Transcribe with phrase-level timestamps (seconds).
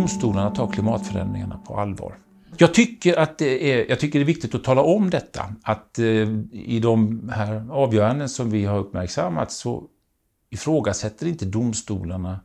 [0.00, 2.14] domstolarna tar klimatförändringarna på allvar.
[2.56, 5.98] Jag tycker att det är, jag tycker det är viktigt att tala om detta, att
[5.98, 6.04] eh,
[6.52, 9.84] i de här avgöranden som vi har uppmärksammat så
[10.50, 12.40] ifrågasätter inte domstolarna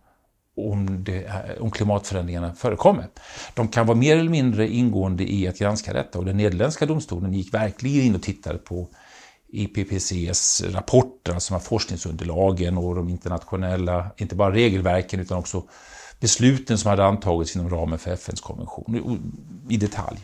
[0.57, 1.27] om, det,
[1.59, 3.07] om klimatförändringarna förekommer.
[3.53, 7.33] De kan vara mer eller mindre ingående i att granska detta och den nederländska domstolen
[7.33, 8.89] gick verkligen in och tittade på
[9.47, 15.63] IPPCs rapporter, alltså forskningsunderlagen och de internationella, inte bara regelverken utan också
[16.25, 19.33] besluten som hade antagits inom ramen för FNs konvention
[19.69, 20.17] i detalj.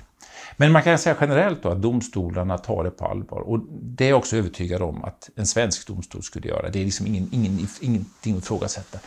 [0.58, 4.09] Men man kan säga generellt då att domstolarna tar det på allvar och det är
[4.09, 6.70] jag också övertygad om att en svensk domstol skulle göra.
[6.70, 9.00] Det är liksom ingen, ingen, ingenting att ifrågasätta.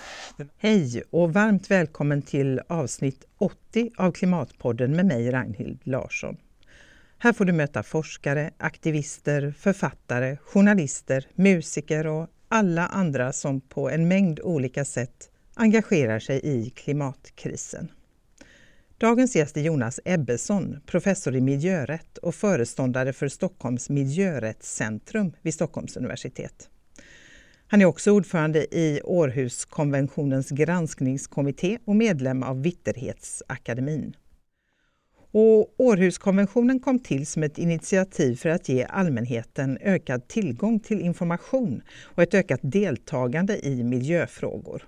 [0.59, 6.37] Hej och varmt välkommen till avsnitt 80 av Klimatpodden med mig Ragnhild Larsson.
[7.19, 14.09] Här får du möta forskare, aktivister, författare, journalister, musiker och alla andra som på en
[14.09, 17.89] mängd olika sätt engagerar sig i klimatkrisen.
[18.99, 25.97] Dagens gäst är Jonas Ebbesson, professor i miljörätt och föreståndare för Stockholms miljörättscentrum vid Stockholms
[25.97, 26.69] universitet.
[27.67, 34.17] Han är också ordförande i Århuskonventionens granskningskommitté och medlem av Vitterhetsakademin.
[35.33, 41.83] Och Århuskonventionen kom till som ett initiativ för att ge allmänheten ökad tillgång till information
[42.03, 44.83] och ett ökat deltagande i miljöfrågor.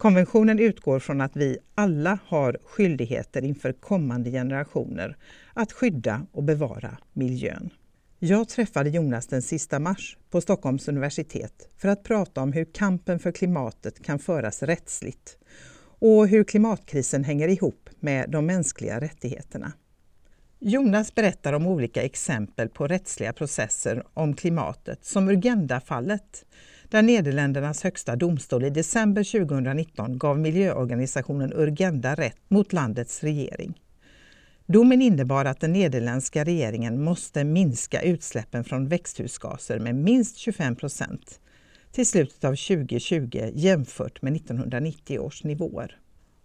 [0.00, 5.16] Konventionen utgår från att vi alla har skyldigheter inför kommande generationer
[5.54, 7.70] att skydda och bevara miljön.
[8.18, 13.18] Jag träffade Jonas den sista mars på Stockholms universitet för att prata om hur kampen
[13.18, 15.38] för klimatet kan föras rättsligt
[15.98, 19.72] och hur klimatkrisen hänger ihop med de mänskliga rättigheterna.
[20.58, 26.44] Jonas berättar om olika exempel på rättsliga processer om klimatet som Urgenda-fallet
[26.90, 33.80] där Nederländernas högsta domstol i december 2019 gav miljöorganisationen Urgenda rätt mot landets regering.
[34.66, 41.40] Domen innebar att den nederländska regeringen måste minska utsläppen från växthusgaser med minst 25 procent
[41.92, 45.96] till slutet av 2020 jämfört med 1990 års nivåer.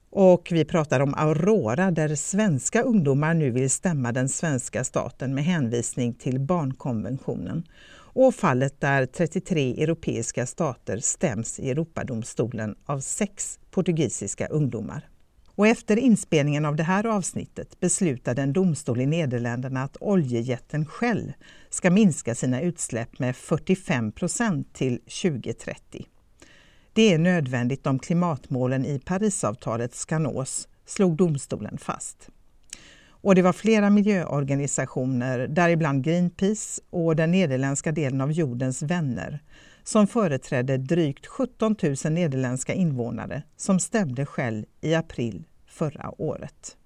[0.10, 5.44] Och vi pratar om Aurora där svenska ungdomar nu vill stämma den svenska staten med
[5.44, 7.64] hänvisning till barnkonventionen
[8.16, 15.10] och fallet där 33 europeiska stater stäms i Europadomstolen av sex portugisiska ungdomar.
[15.56, 21.34] Och efter inspelningen av det här avsnittet beslutade en domstol i Nederländerna att oljejätten Shell
[21.70, 26.06] ska minska sina utsläpp med 45 procent till 2030.
[26.94, 32.30] Det är nödvändigt om klimatmålen i Parisavtalet ska nås, slog domstolen fast.
[33.26, 39.44] Och det var flera miljöorganisationer, däribland Greenpeace och den nederländska delen av Jordens vänner,
[39.84, 46.78] som företrädde drygt 17 000 nederländska invånare som stämde Shell i april förra året.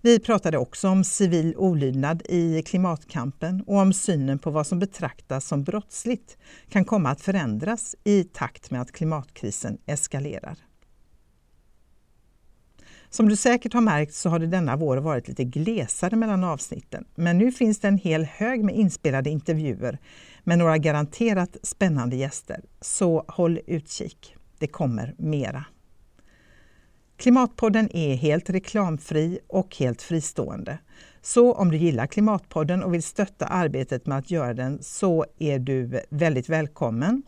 [0.00, 5.46] Vi pratade också om civil olydnad i klimatkampen och om synen på vad som betraktas
[5.46, 6.36] som brottsligt
[6.68, 10.69] kan komma att förändras i takt med att klimatkrisen eskalerar.
[13.12, 17.04] Som du säkert har märkt så har det denna vår varit lite glesare mellan avsnitten.
[17.14, 19.98] Men nu finns det en hel hög med inspelade intervjuer
[20.44, 22.60] med några garanterat spännande gäster.
[22.80, 24.36] Så håll utkik.
[24.58, 25.64] Det kommer mera.
[27.16, 30.78] Klimatpodden är helt reklamfri och helt fristående.
[31.22, 35.58] Så om du gillar Klimatpodden och vill stötta arbetet med att göra den så är
[35.58, 37.22] du väldigt välkommen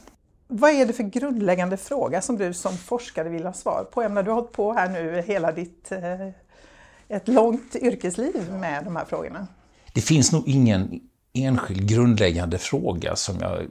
[0.49, 4.03] Vad är det för grundläggande fråga som du som forskare vill ha svar på?
[4.03, 6.29] Jag du har hållit på här nu hela ditt eh,
[7.09, 9.47] ett långt yrkesliv med de här frågorna.
[9.93, 11.01] Det finns nog ingen
[11.33, 13.67] enskild grundläggande fråga som jag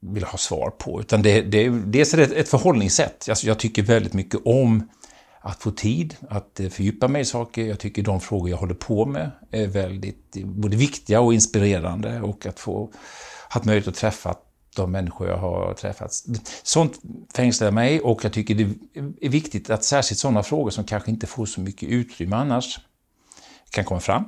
[0.00, 1.00] vill ha svar på.
[1.00, 3.28] Utan det, det, dels är det ett förhållningssätt.
[3.28, 4.88] Alltså jag tycker väldigt mycket om
[5.40, 7.64] att få tid att eh, fördjupa mig i saker.
[7.64, 12.20] Jag tycker de frågor jag håller på med är väldigt eh, både viktiga och inspirerande
[12.20, 12.92] och att få
[13.48, 14.34] haft möjlighet att träffa
[14.76, 16.12] de människor jag har träffat.
[16.62, 17.00] Sånt
[17.34, 18.62] fängslar mig och jag tycker det
[19.20, 22.78] är viktigt att särskilt sådana frågor som kanske inte får så mycket utrymme annars
[23.70, 24.24] kan komma fram.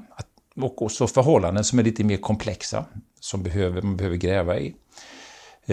[0.56, 2.84] Och också förhållanden som är lite mer komplexa,
[3.20, 4.74] som behöver, man behöver gräva i,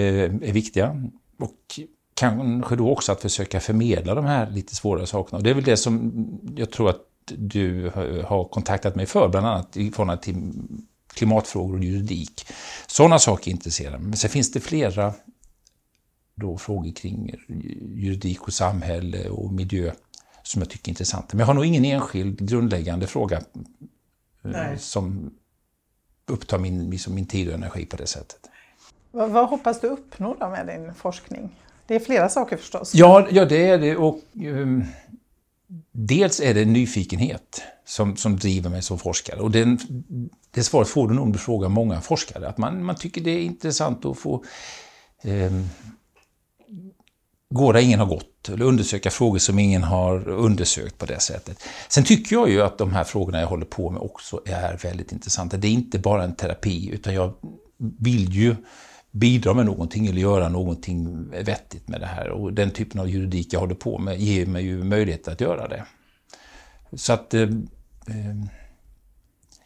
[0.02, 1.10] är viktiga.
[1.40, 1.80] Och
[2.14, 5.38] kanske då också att försöka förmedla de här lite svårare sakerna.
[5.38, 6.14] Och det är väl det som
[6.56, 7.02] jag tror att
[7.38, 7.92] du
[8.26, 10.54] har kontaktat mig för, bland annat i förhållande till
[11.14, 12.46] klimatfrågor och juridik.
[12.88, 14.08] Sådana saker intresserar mig.
[14.08, 15.14] Men sen finns det flera
[16.36, 17.36] då frågor kring
[17.96, 19.92] juridik och samhälle och miljö
[20.44, 21.28] som jag tycker är intressanta.
[21.32, 23.44] Men jag har nog ingen enskild grundläggande fråga eh,
[24.42, 24.80] Nej.
[24.80, 25.34] som
[26.26, 28.40] upptar min, liksom min tid och energi på det sättet.
[29.12, 31.56] Vad, vad hoppas du uppnå då med din forskning?
[31.88, 32.96] Det är flera saker förstås.
[32.96, 33.96] Ja, ja det är det.
[33.96, 34.86] Och, um,
[35.92, 39.40] dels är det nyfikenhet som, som driver mig som forskare.
[39.40, 39.80] Och den,
[40.52, 42.48] det svaret får du nog om du frågar många forskare.
[42.48, 44.44] Att man, man tycker det är intressant att få
[45.24, 45.70] um,
[47.50, 51.64] gå där ingen har gått, eller undersöka frågor som ingen har undersökt på det sättet.
[51.90, 55.12] Sen tycker jag ju att de här frågorna jag håller på med också är väldigt
[55.12, 55.58] intressanta.
[55.58, 57.34] Det är inte bara en terapi, utan jag
[57.78, 58.56] vill ju
[59.18, 62.30] bidra med någonting eller göra någonting vettigt med det här.
[62.30, 65.68] Och den typen av juridik jag håller på med ger mig ju möjlighet att göra
[65.68, 65.86] det.
[66.94, 68.36] Så att eh, eh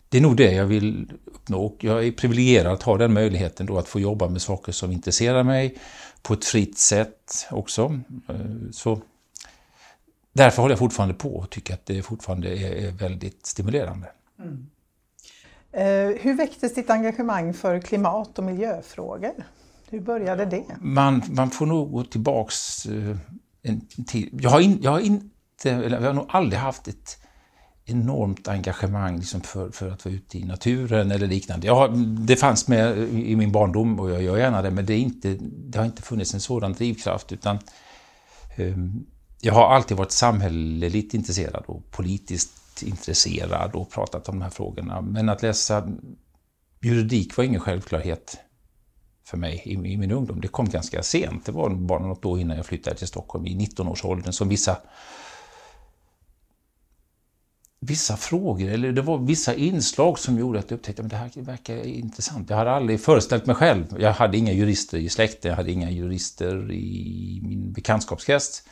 [0.10, 1.76] det är nog det jag vill uppnå.
[1.80, 5.44] Jag är privilegierad att ha den möjligheten då att få jobba med saker som intresserar
[5.44, 5.78] mig
[6.22, 8.00] på ett fritt sätt också.
[8.30, 8.36] Eh,
[8.72, 9.02] så
[10.34, 14.08] därför håller jag fortfarande på och tycker att det fortfarande är väldigt stimulerande.
[14.40, 14.70] Mm.
[15.74, 19.34] Eh, hur väcktes ditt engagemang för klimat och miljöfrågor?
[19.90, 20.66] Hur började det?
[20.82, 23.18] Man, man får nog gå tillbaks eh,
[23.64, 24.30] en tid.
[24.42, 27.18] Jag har, in, jag har inte, eller jag har nog aldrig haft ett
[27.86, 31.68] enormt engagemang liksom för, för att vara ute i naturen eller liknande.
[31.68, 31.88] Ja,
[32.28, 35.38] det fanns med i min barndom och jag gör gärna det, men det, är inte,
[35.42, 37.60] det har inte funnits en sådan drivkraft utan
[38.58, 39.06] um,
[39.42, 45.02] jag har alltid varit samhälleligt intresserad och politiskt intresserad och pratat om de här frågorna.
[45.02, 45.90] Men att läsa
[46.82, 48.38] juridik var ingen självklarhet
[49.24, 50.42] för mig i, i min ungdom.
[50.42, 51.46] Det kom ganska sent.
[51.46, 54.78] Det var bara något år innan jag flyttade till Stockholm i 19-årsåldern som vissa
[57.86, 61.32] vissa frågor, eller det var vissa inslag som gjorde att jag upptäckte att det här
[61.36, 62.50] verkar intressant.
[62.50, 63.86] Jag hade aldrig föreställt mig själv.
[64.00, 68.64] Jag hade inga jurister i släkten, jag hade inga jurister i min bekantskapskrets.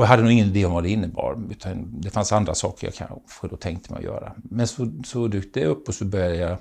[0.00, 2.86] Och jag hade nog ingen idé om vad det innebar, utan det fanns andra saker
[2.86, 4.32] jag kanske då tänkte mig att göra.
[4.36, 6.58] Men så, så dök det upp och så började jag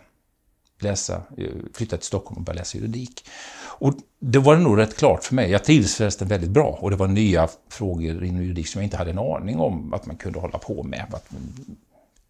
[0.79, 3.25] läsa, eh, flytta till Stockholm och börja läsa juridik.
[3.61, 5.51] Och det var nog rätt klart för mig.
[5.51, 8.97] Jag trivdes förresten väldigt bra och det var nya frågor inom juridik som jag inte
[8.97, 11.05] hade en aning om att man kunde hålla på med.
[11.13, 11.29] Att,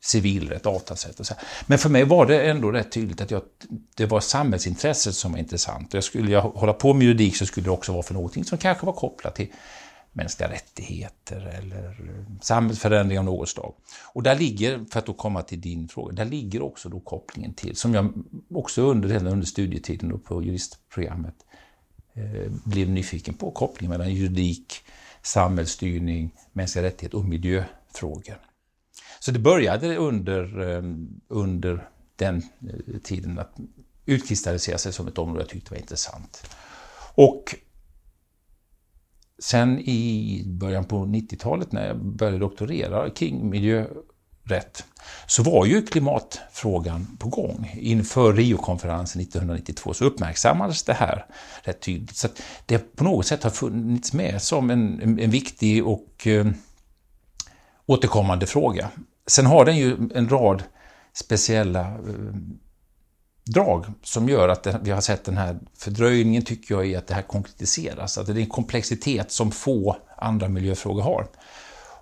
[0.02, 1.34] civilrätt, avtalsrätt och så.
[1.68, 3.42] Men för mig var det ändå rätt tydligt att jag,
[3.96, 5.94] det var samhällsintresset som var intressant.
[5.94, 8.58] Jag skulle jag hålla på med juridik så skulle det också vara för någonting som
[8.58, 9.48] kanske var kopplat till
[10.12, 13.74] mänskliga rättigheter eller samhällsförändring av något slag.
[14.14, 17.54] Och där ligger, för att då komma till din fråga, där ligger också då kopplingen
[17.54, 18.14] till, som jag
[18.50, 21.36] också under, under studietiden och på juristprogrammet
[22.14, 24.74] eh, blev nyfiken på, kopplingen mellan juridik,
[25.22, 28.42] samhällsstyrning, mänskliga rättigheter och miljöfrågor.
[29.20, 30.84] Så det började under, eh,
[31.28, 33.56] under den eh, tiden att
[34.06, 36.56] utkristallisera sig som ett område jag tyckte var intressant.
[37.16, 37.56] Och
[39.40, 44.86] Sen i början på 90-talet när jag började doktorera kring miljörätt
[45.28, 47.72] så var ju klimatfrågan på gång.
[47.80, 51.26] Inför Riokonferensen 1992 så uppmärksammades det här
[51.64, 52.16] rätt tydligt.
[52.18, 52.28] Så
[52.66, 56.48] det på något sätt har funnits med som en, en, en viktig och eh,
[57.86, 58.90] återkommande fråga.
[59.28, 60.64] Sen har den ju en rad
[61.14, 62.36] speciella eh,
[63.44, 67.14] drag som gör att vi har sett den här fördröjningen tycker jag i att det
[67.14, 68.18] här konkretiseras.
[68.18, 71.28] Att det är en komplexitet som få andra miljöfrågor har.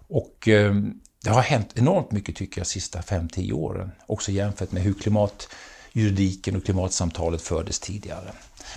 [0.07, 0.75] Och eh,
[1.23, 3.91] det har hänt enormt mycket tycker jag de sista 5-10 åren.
[4.05, 8.31] Också jämfört med hur klimatjuridiken och klimatsamtalet fördes tidigare.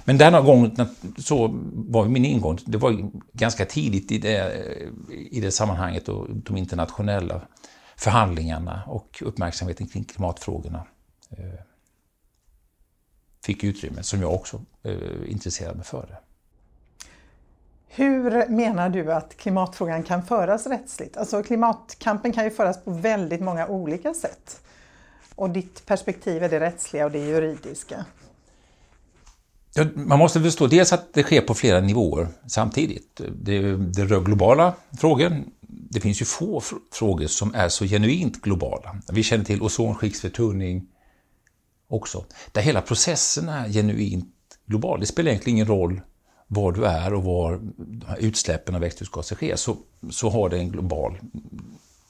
[0.05, 0.76] Men denna gång
[1.19, 4.64] så var min ingång, det var ganska tidigt i det,
[5.31, 7.40] i det sammanhanget och de internationella
[7.97, 10.87] förhandlingarna och uppmärksamheten kring klimatfrågorna
[11.31, 11.61] eh,
[13.44, 14.94] fick utrymme som jag också eh,
[15.26, 16.20] intresserade mig för.
[17.92, 21.16] Hur menar du att klimatfrågan kan föras rättsligt?
[21.16, 24.61] Alltså klimatkampen kan ju föras på väldigt många olika sätt.
[25.35, 28.04] Och ditt perspektiv är det rättsliga och det juridiska.
[29.94, 33.20] Man måste förstå dels att det sker på flera nivåer samtidigt.
[33.35, 35.44] Det, det rör globala frågor.
[35.61, 38.97] Det finns ju få frågor som är så genuint globala.
[39.12, 40.87] Vi känner till ozonskiktsförtunning
[41.90, 42.25] också.
[42.52, 44.35] Där hela processen är genuint
[44.66, 45.00] global.
[45.00, 46.00] Det spelar egentligen ingen roll
[46.47, 47.61] var du är och var
[48.18, 49.76] utsläppen av växthusgaser sker, så,
[50.11, 51.18] så har det en global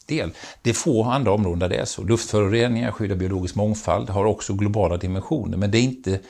[0.06, 0.30] del.
[0.62, 2.02] Det är få andra områden där det är så.
[2.02, 6.20] Luftföroreningar, skydd av biologisk mångfald har också globala dimensioner, men det, är inte,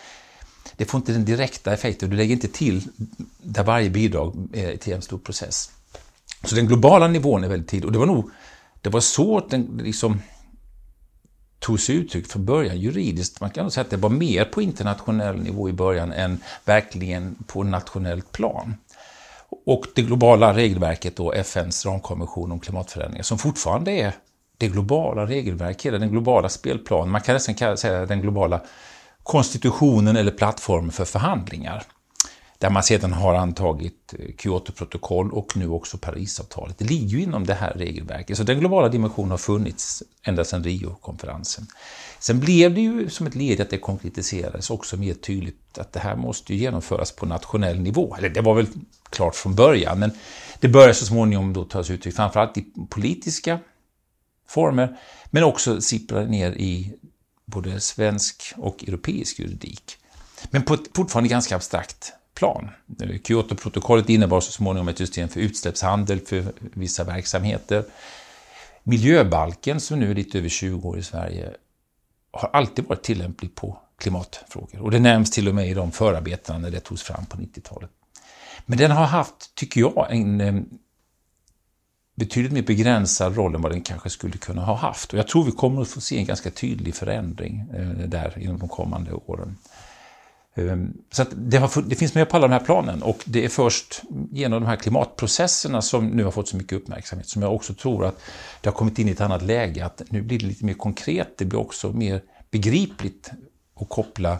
[0.76, 2.10] det får inte den direkta effekten.
[2.10, 2.82] Du lägger inte till
[3.42, 5.70] där varje bidrag är till en stor process.
[6.44, 8.30] Så den globala nivån är väldigt tidig och det var nog
[8.80, 10.20] det var så den liksom
[11.60, 13.40] tog sig uttryck från början juridiskt.
[13.40, 17.36] Man kan nog säga att det var mer på internationell nivå i början än verkligen
[17.46, 18.74] på nationellt plan.
[19.66, 24.12] Och det globala regelverket då, FNs ramkonvention om klimatförändringar, som fortfarande är
[24.58, 28.60] det globala regelverket, den globala spelplanen, man kan nästan säga den globala
[29.22, 31.82] konstitutionen eller plattformen för förhandlingar.
[32.60, 36.78] Där man sedan har antagit eh, Kyotoprotokoll och nu också Parisavtalet.
[36.78, 40.64] Det ligger ju inom det här regelverket, så den globala dimensionen har funnits ända sedan
[40.64, 41.66] Rio-konferensen.
[42.18, 45.92] Sen blev det ju som ett led i att det konkretiserades också mer tydligt att
[45.92, 48.16] det här måste ju genomföras på nationell nivå.
[48.18, 48.66] Eller det var väl
[49.10, 50.10] klart från början, men
[50.60, 53.58] det började så småningom då tas uttryck framförallt i politiska
[54.48, 54.96] former,
[55.30, 56.92] men också sipprade ner i
[57.46, 59.96] både svensk och europeisk juridik.
[60.50, 62.68] Men på ett fortfarande ganska abstrakt plan.
[63.24, 67.84] Kyotoprotokollet innebar så småningom ett system för utsläppshandel för vissa verksamheter.
[68.82, 71.50] Miljöbalken, som nu är lite över 20 år i Sverige,
[72.32, 74.80] har alltid varit tillämplig på klimatfrågor.
[74.80, 77.90] Och det nämns till och med i de förarbetena när det togs fram på 90-talet.
[78.66, 80.54] Men den har haft, tycker jag, en eh,
[82.14, 85.12] betydligt mer begränsad roll än vad den kanske skulle kunna ha haft.
[85.12, 88.58] Och jag tror vi kommer att få se en ganska tydlig förändring eh, där inom
[88.58, 89.56] de kommande åren.
[90.68, 93.48] Ehm, så det, har, det, finns med på alla de här planen och det är
[93.48, 97.74] först genom de här klimatprocesserna som nu har fått så mycket uppmärksamhet som jag också
[97.74, 98.20] tror att
[98.60, 101.38] det har kommit in i ett annat läge, att nu blir det lite mer konkret,
[101.38, 103.30] det blir också mer begripligt
[103.80, 104.38] att koppla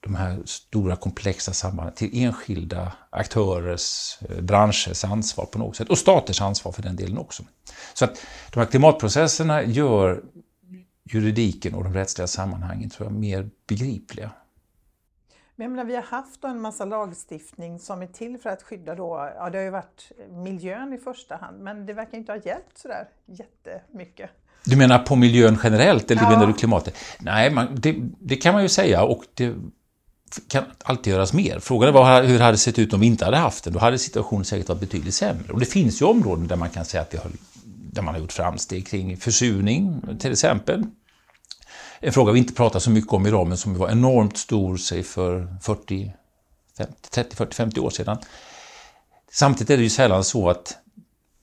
[0.00, 5.98] de här stora komplexa sambanden till enskilda aktörers, eh, branschers ansvar på något sätt och
[5.98, 7.42] staters ansvar för den delen också.
[7.94, 8.20] Så att
[8.52, 10.22] de här klimatprocesserna gör
[11.12, 14.30] juridiken och de rättsliga sammanhangen tror jag mer begripliga.
[15.56, 18.94] Men jag menar, vi har haft en massa lagstiftning som är till för att skydda
[18.94, 22.38] då, ja det har ju varit miljön i första hand, men det verkar inte ha
[22.44, 24.30] hjälpt sådär jättemycket.
[24.64, 26.30] Du menar på miljön generellt, eller ja.
[26.30, 26.94] menar du klimatet?
[27.20, 29.54] Nej, man, det, det, kan man ju säga och det
[30.48, 31.58] kan alltid göras mer.
[31.58, 33.72] Frågan är hur det hade sett ut om vi inte hade haft den.
[33.72, 35.52] Då hade situationen säkert varit betydligt sämre.
[35.52, 37.30] Och det finns ju områden där man kan säga att det har
[37.96, 40.84] där man har gjort framsteg kring försurning till exempel.
[42.00, 45.02] En fråga vi inte pratar så mycket om idag men som var enormt stor sig
[45.02, 46.12] för 40,
[46.78, 48.18] 50, 30, 40, 50 år sedan.
[49.30, 50.78] Samtidigt är det ju sällan så att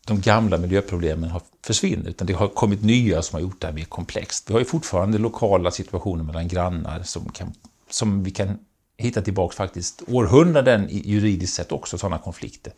[0.05, 3.73] de gamla miljöproblemen har försvinner, utan det har kommit nya som har gjort det här
[3.73, 4.49] mer komplext.
[4.49, 7.53] Vi har ju fortfarande lokala situationer mellan grannar som, kan,
[7.89, 8.57] som vi kan
[8.97, 12.73] hitta tillbaka faktiskt århundraden juridiskt sett också, sådana konflikter.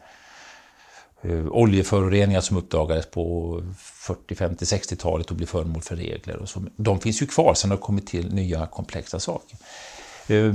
[1.22, 6.38] Eh, oljeföroreningar som uppdagades på 40, 50, 60-talet och blev föremål för regler.
[6.38, 6.63] Och så.
[6.75, 9.57] De finns ju kvar, sen har det kommit till nya komplexa saker.
[10.27, 10.53] Eh,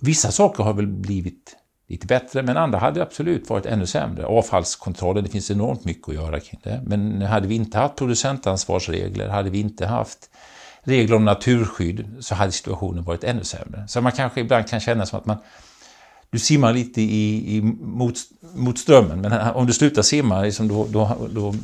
[0.00, 1.56] vissa saker har väl blivit
[1.88, 4.26] lite bättre, men andra hade absolut varit ännu sämre.
[4.26, 6.82] Avfallskontrollen, det finns enormt mycket att göra kring det.
[6.86, 10.30] Men hade vi inte haft producentansvarsregler, hade vi inte haft
[10.82, 13.88] regler om naturskydd, så hade situationen varit ännu sämre.
[13.88, 15.38] Så man kanske ibland kan känna som att man
[16.30, 18.14] du simmar lite i, i mot,
[18.54, 21.54] mot strömmen, men om du slutar simma liksom, då, då, då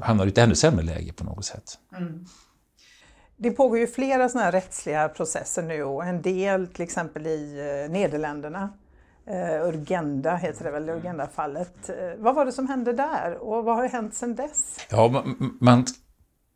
[0.00, 1.78] hamnar du i ett ännu sämre läge på något sätt.
[1.96, 2.24] Mm.
[3.36, 7.58] Det pågår ju flera sådana här rättsliga processer nu och en del till exempel i
[7.58, 8.70] eh, Nederländerna.
[9.28, 11.90] Uh, Urgenda heter det väl, Urgenda-fallet.
[11.90, 14.78] Uh, vad var det som hände där och vad har hänt sedan dess?
[14.90, 15.86] Ja, man, man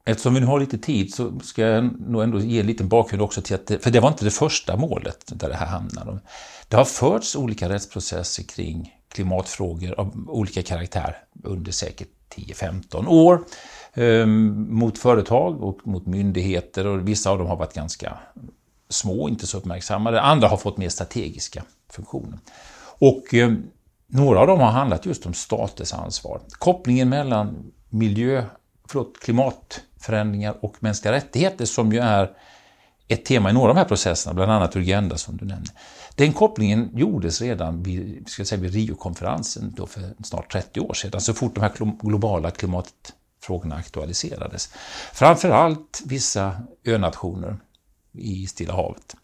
[0.09, 3.23] Eftersom vi nu har lite tid så ska jag nog ändå ge en liten bakgrund
[3.23, 6.21] också till att det, för det var inte det första målet där det här hamnade.
[6.69, 13.45] Det har förts olika rättsprocesser kring klimatfrågor av olika karaktär under säkert 10-15 år.
[13.95, 18.19] eh, mot företag och mot myndigheter och vissa av dem har varit ganska
[18.89, 20.21] små, inte så uppmärksammade.
[20.21, 22.39] Andra har fått mer strategiska funktioner.
[22.99, 23.53] Och eh,
[24.07, 26.41] några av dem har handlat just om staters ansvar.
[26.51, 28.45] Kopplingen mellan miljö,
[28.89, 32.31] förlåt, klimat förändringar och mänskliga rättigheter som ju är
[33.09, 35.71] ett tema i några av de här processerna, bland annat Urgenda som du nämnde.
[36.15, 41.21] Den kopplingen gjordes redan vid, ska säga, vid Rio-konferensen då för snart 30 år sedan,
[41.21, 41.73] så fort de här
[42.03, 44.73] globala klimatfrågorna aktualiserades.
[45.13, 47.57] Framförallt vissa önationer
[48.13, 49.17] i Stilla havet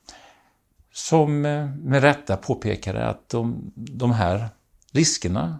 [0.92, 4.48] som eh, med rätta påpekade att de, de här
[4.92, 5.58] riskerna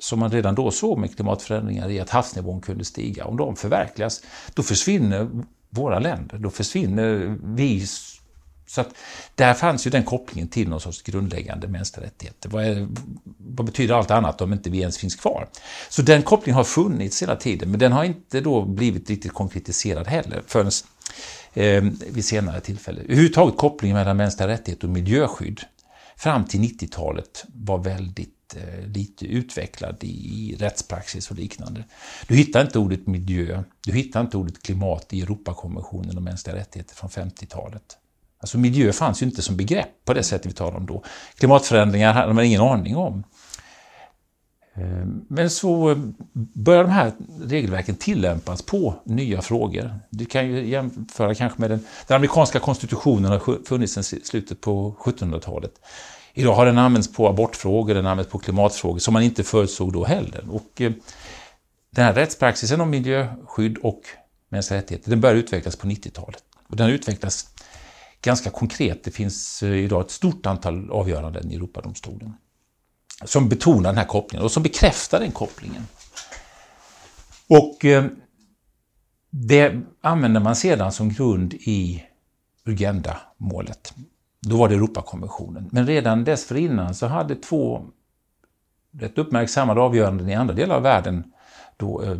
[0.00, 4.22] som man redan då såg med klimatförändringar i att havsnivån kunde stiga, om de förverkligas,
[4.54, 5.28] då försvinner
[5.70, 7.86] våra länder, då försvinner vi.
[8.66, 8.88] Så att
[9.34, 12.48] där fanns ju den kopplingen till någon sorts grundläggande mänskliga rättigheter.
[12.48, 12.88] Vad, är,
[13.38, 15.48] vad betyder allt annat om inte vi ens finns kvar?
[15.88, 20.06] Så den kopplingen har funnits hela tiden, men den har inte då blivit riktigt konkretiserad
[20.06, 20.70] heller förrän
[21.54, 23.00] eh, vid senare tillfälle.
[23.00, 25.60] Överhuvudtaget kopplingen mellan mänskliga rättigheter och miljöskydd
[26.16, 31.84] fram till 90-talet var väldigt Eh, lite utvecklad i rättspraxis och liknande.
[32.28, 36.94] Du hittar inte ordet miljö, du hittar inte ordet klimat i Europakonventionen om mänskliga rättigheter
[36.94, 37.96] från 50-talet.
[38.40, 41.04] Alltså miljö fanns ju inte som begrepp på det sättet vi talar om då.
[41.34, 43.24] Klimatförändringar hade man ingen aning om.
[44.74, 45.96] Eh, men så
[46.54, 50.00] börjar de här regelverken tillämpas på nya frågor.
[50.10, 54.96] Du kan ju jämföra kanske med den, den amerikanska konstitutionen har funnits sedan slutet på
[55.04, 55.72] 1700-talet.
[56.34, 60.04] Idag har den använts på abortfrågor, den använts på klimatfrågor som man inte förutsåg då
[60.04, 60.44] heller.
[60.50, 60.92] Och eh,
[61.90, 64.02] den här rättspraxisen om miljöskydd och
[64.48, 66.44] mänskliga rättigheter, den började utvecklas på 90-talet.
[66.68, 67.48] Och den utvecklas
[68.22, 69.04] ganska konkret.
[69.04, 72.34] Det finns eh, idag ett stort antal avgöranden i Europadomstolen
[73.24, 75.86] som betonar den här kopplingen och som bekräftar den kopplingen.
[77.48, 78.04] Och eh,
[79.30, 82.04] det använder man sedan som grund i
[82.64, 83.94] Urgenda-målet.
[84.46, 85.68] Då var det Europakonventionen.
[85.72, 87.84] Men redan dessförinnan så hade två
[88.92, 91.24] rätt uppmärksammade avgöranden i andra delar av världen
[91.76, 92.16] då eh,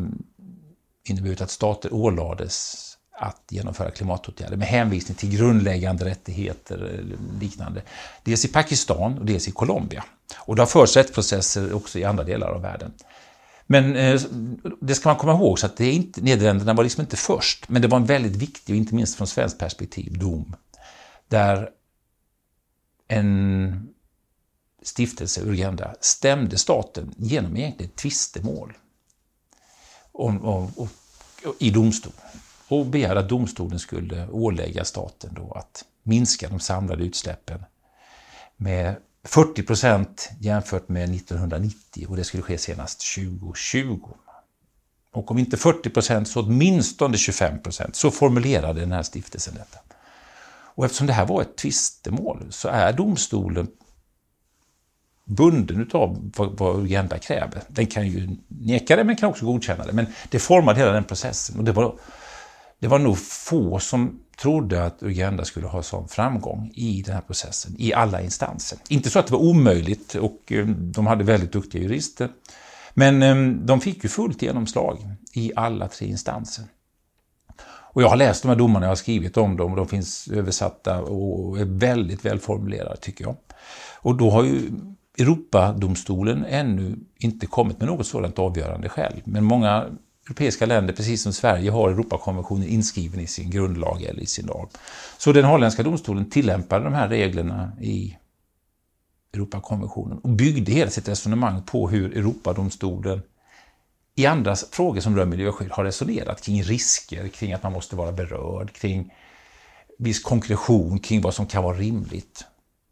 [1.05, 7.83] inneburit att stater ålades att genomföra klimatåtgärder med hänvisning till grundläggande rättigheter eller liknande.
[8.25, 10.05] Dels i Pakistan och dels i Colombia.
[10.37, 12.93] Och det har förts rättsprocesser också i andra delar av världen.
[13.67, 14.21] Men eh,
[14.81, 17.69] det ska man komma ihåg, så att det är inte, Nederländerna var liksom inte först,
[17.69, 20.57] men det var en väldigt viktig, och inte minst från svenskt perspektiv, dom.
[21.29, 21.71] Där
[23.11, 23.89] en
[24.83, 28.73] stiftelse, Urgenda, stämde staten genom egentligen ett tvistemål
[30.13, 30.89] och, och, och,
[31.59, 32.13] i domstol
[32.69, 37.65] och begärde att domstolen skulle ålägga staten då att minska de samlade utsläppen
[38.57, 44.09] med 40 procent jämfört med 1990 och det skulle ske senast 2020.
[45.13, 47.97] Och om inte 40 procent så åtminstone 25 procent.
[47.97, 49.79] Så formulerade den här stiftelsen detta.
[50.81, 53.69] Och eftersom det här var ett tvistemål så är domstolen
[55.25, 57.63] bunden utav vad, vad Urgenda kräver.
[57.69, 59.93] Den kan ju neka det men kan också godkänna det.
[59.93, 61.95] Men det formade hela den processen och det var,
[62.79, 67.23] det var nog få som trodde att Urgenda skulle ha sån framgång i den här
[67.23, 68.79] processen, i alla instanser.
[68.89, 72.29] Inte så att det var omöjligt och eh, de hade väldigt duktiga jurister.
[72.95, 74.99] Men eh, de fick ju fullt genomslag
[75.33, 76.65] i alla tre instanser.
[77.93, 80.29] Och jag har läst de här domarna, jag har skrivit om dem och de finns
[80.29, 83.37] översatta och är väldigt välformulerade tycker jag.
[84.01, 84.71] Och då har ju
[85.19, 89.21] Europadomstolen ännu inte kommit med något sådant avgörande själv.
[89.25, 89.87] Men många
[90.27, 94.71] europeiska länder, precis som Sverige, har Europakonventionen inskriven i sin grundlag eller i sin lag.
[95.19, 98.17] Så den holländska domstolen tillämpade de här reglerna i
[99.35, 103.23] Europakonventionen och byggde hela sitt resonemang på hur Europadomstolen
[104.21, 108.13] i andra frågor som rör miljöskydd har resonerat kring risker, kring att man måste vara
[108.13, 109.15] berörd, kring
[109.99, 112.45] viss konkretion kring vad som kan vara rimligt.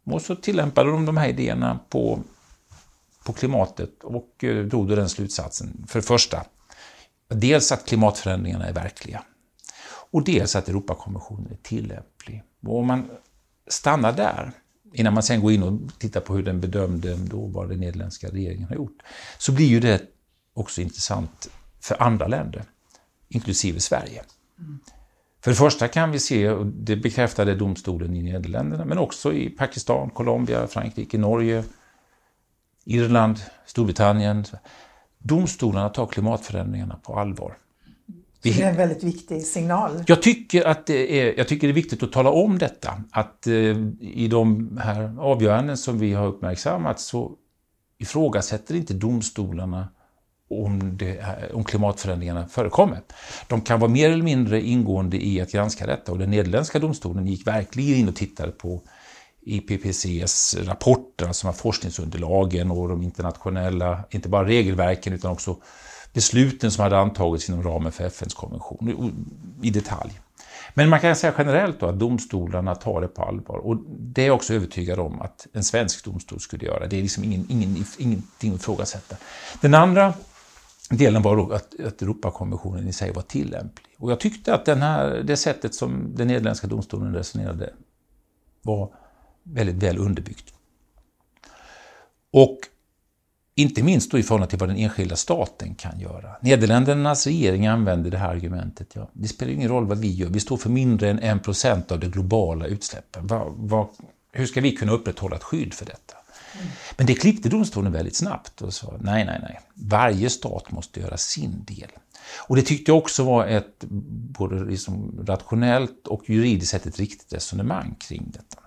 [0.05, 2.19] Och så tillämpade de de här idéerna på,
[3.23, 5.85] på klimatet och eh, drog då den slutsatsen.
[5.87, 6.45] För det första,
[7.27, 9.23] dels att klimatförändringarna är verkliga
[10.11, 12.43] och dels att Europakonventionen är tillämplig.
[12.65, 13.09] Och om man
[13.67, 14.51] stannar där,
[14.93, 18.27] innan man sen går in och tittar på hur den bedömde då vad den nederländska
[18.27, 18.97] regeringen har gjort,
[19.37, 20.01] så blir ju det
[20.53, 21.49] också intressant
[21.81, 22.63] för andra länder,
[23.29, 24.23] inklusive Sverige.
[24.59, 24.79] Mm.
[25.43, 29.49] För det första kan vi se, och det bekräftade domstolen i Nederländerna, men också i
[29.49, 31.63] Pakistan, Colombia, Frankrike, Norge,
[32.85, 34.45] Irland, Storbritannien.
[35.17, 37.57] Domstolarna tar klimatförändringarna på allvar.
[38.41, 40.03] Det är en väldigt viktig signal.
[40.07, 43.03] Jag tycker att det är, jag tycker det är viktigt att tala om detta.
[43.11, 43.53] Att eh,
[43.99, 47.31] i de här avgöranden som vi har uppmärksammat så
[47.97, 49.87] ifrågasätter inte domstolarna
[50.49, 51.19] om, det,
[51.53, 53.01] om klimatförändringarna förekommer.
[53.47, 57.27] De kan vara mer eller mindre ingående i att granska detta och den nederländska domstolen
[57.27, 58.81] gick verkligen in och tittade på
[59.41, 65.57] IPPCs rapporter, alltså forskningsunderlagen och de internationella, inte bara regelverken utan också
[66.13, 69.13] besluten som hade antagits inom ramen för FNs konvention
[69.61, 70.19] i detalj.
[70.73, 74.27] Men man kan säga generellt då att domstolarna tar det på allvar och det är
[74.27, 76.87] jag också övertygad om att en svensk domstol skulle göra.
[76.87, 79.15] Det är liksom ingen, ingen, ingenting att ifrågasätta.
[79.61, 80.13] Den andra
[80.89, 83.95] delen var då att, att Europakonventionen i sig var tillämplig.
[83.97, 87.73] Och jag tyckte att den här, det sättet som den nederländska domstolen resonerade
[88.61, 88.89] var
[89.43, 90.53] väldigt väl underbyggt.
[92.31, 92.59] Och
[93.55, 96.35] inte minst då i förhållande till vad den enskilda staten kan göra.
[96.41, 98.87] Nederländernas regering använder det här argumentet.
[98.93, 101.99] Ja, det spelar ingen roll vad vi gör, vi står för mindre än 1% av
[101.99, 103.27] de globala utsläppen.
[103.27, 103.89] Va, va,
[104.31, 106.15] hur ska vi kunna upprätthålla ett skydd för detta?
[106.97, 109.59] Men det klippte domstolen väldigt snabbt och sa nej, nej, nej.
[109.73, 111.89] Varje stat måste göra sin del.
[112.37, 113.83] Och det tyckte jag också var ett
[114.29, 118.63] både liksom rationellt och juridiskt sett ett riktigt resonemang kring detta.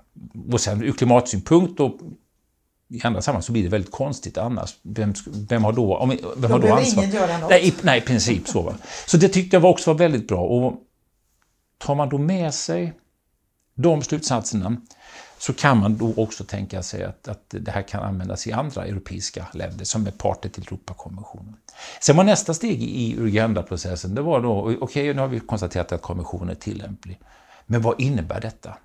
[0.53, 1.99] Och sen ur klimatsynpunkt och
[2.89, 4.77] i andra sammanhang så blir det väldigt konstigt annars.
[4.83, 7.03] Vem, vem har då, om, vem då har då ansvar?
[7.03, 7.51] Ingen göra något.
[7.51, 8.63] Nej, nej, i princip så.
[8.63, 8.75] Va?
[9.07, 10.41] Så det tyckte jag också var väldigt bra.
[10.41, 10.75] Och
[11.79, 12.93] tar man då med sig
[13.75, 14.77] de slutsatserna
[15.43, 18.87] så kan man då också tänka sig att, att det här kan användas i andra
[18.87, 21.57] europeiska länder som är parter till Europakonventionen.
[22.01, 25.93] Sen var nästa steg i Uganda-processen, det var då, okej, okay, nu har vi konstaterat
[25.93, 27.21] att konventionen är tillämplig.
[27.67, 28.77] Men vad innebär detta?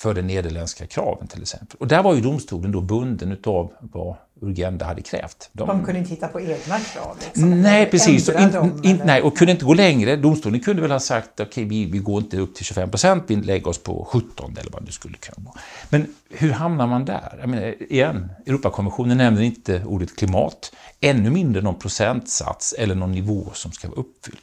[0.00, 1.76] För de nederländska kraven till exempel.
[1.80, 5.50] Och där var ju domstolen då bunden utav vad Urgenda hade krävt.
[5.52, 7.16] De, de kunde inte hitta på egna krav?
[7.24, 8.28] Liksom, nej, precis.
[8.28, 10.16] Och, in, dem, in, nej, och kunde inte gå längre.
[10.16, 13.24] Domstolen kunde väl ha sagt okej, okay, vi, vi går inte upp till 25 procent,
[13.26, 15.60] vi lägger oss på 17 eller vad det skulle kunna vara.
[15.88, 17.38] Men hur hamnar man där?
[17.40, 23.50] Jag menar, igen, Europakonventionen nämner inte ordet klimat, ännu mindre någon procentsats eller någon nivå
[23.54, 24.40] som ska vara uppfylld.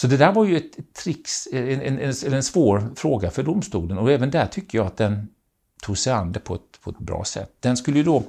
[0.00, 3.98] Så det där var ju ett tricks, en, en, en, en svår fråga för domstolen
[3.98, 5.28] och även där tycker jag att den
[5.82, 7.56] tog sig an det på ett, på ett bra sätt.
[7.60, 8.24] Den skulle ju då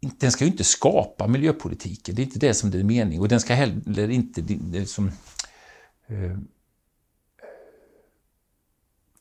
[0.00, 3.20] den ska ju inte skapa miljöpolitiken, det är inte det som det är meningen.
[3.20, 5.08] Och den ska heller inte som,
[6.06, 6.38] eh,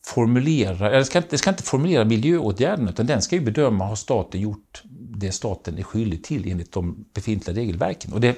[0.05, 4.41] formulera, eller ska, den ska inte formulera miljöåtgärderna, utan den ska ju bedöma, har staten
[4.41, 4.83] gjort
[5.17, 8.13] det staten är skyldig till enligt de befintliga regelverken?
[8.13, 8.37] Och det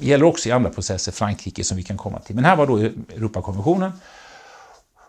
[0.00, 2.34] gäller också i andra processer, Frankrike som vi kan komma till.
[2.34, 3.92] Men här var då Europakonventionen.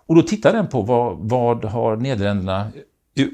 [0.06, 2.72] Och då tittar den på vad, vad har Nederländerna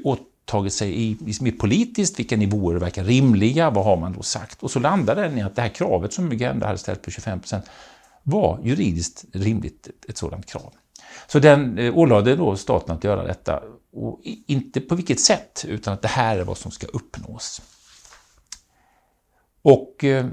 [0.04, 4.62] åtagit sig i, i, politiskt, vilka nivåer verkar rimliga, vad har man då sagt?
[4.62, 7.40] Och så landar den i att det här kravet som Uganda hade ställt på 25
[7.40, 7.64] procent
[8.22, 10.72] var juridiskt rimligt, ett sådant krav.
[11.26, 15.94] Så den eh, ålade då staten att göra detta, och inte på vilket sätt, utan
[15.94, 17.62] att det här är vad som ska uppnås.
[19.62, 20.26] Och eh,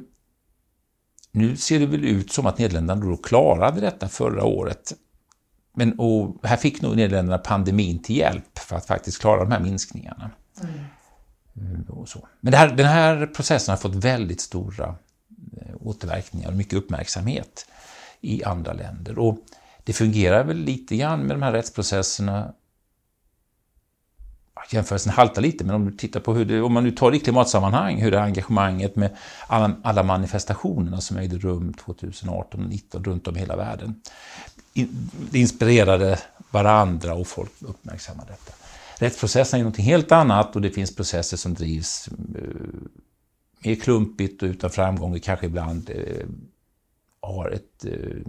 [1.35, 4.93] nu ser det väl ut som att Nederländerna då klarade detta förra året.
[5.73, 9.59] Men och här fick nog Nederländerna pandemin till hjälp för att faktiskt klara de här
[9.59, 10.31] minskningarna.
[10.61, 10.75] Mm.
[11.57, 12.27] mm och så.
[12.41, 14.95] Men här, den här processen har fått väldigt stora
[15.57, 17.67] eh, återverkningar och mycket uppmärksamhet
[18.21, 19.19] i andra länder.
[19.19, 19.37] Och
[19.83, 22.53] det fungerar väl lite grann med de här rättsprocesserna
[24.69, 27.17] jämförelsen haltar lite, men om du tittar på hur det, om man nu tar det
[27.17, 29.15] i klimatsammanhang, hur det engagemanget med
[29.47, 34.01] alla, alla manifestationerna som ägde rum 2018 och 2019 runt om i hela världen.
[35.31, 36.19] Det inspirerade
[36.51, 38.53] varandra och folk uppmärksammade detta.
[38.97, 42.43] Rättsprocessen är något helt annat och det finns processer som drivs eh,
[43.59, 46.25] mer klumpigt och utan framgång och kanske ibland eh,
[47.21, 48.21] har ett eh,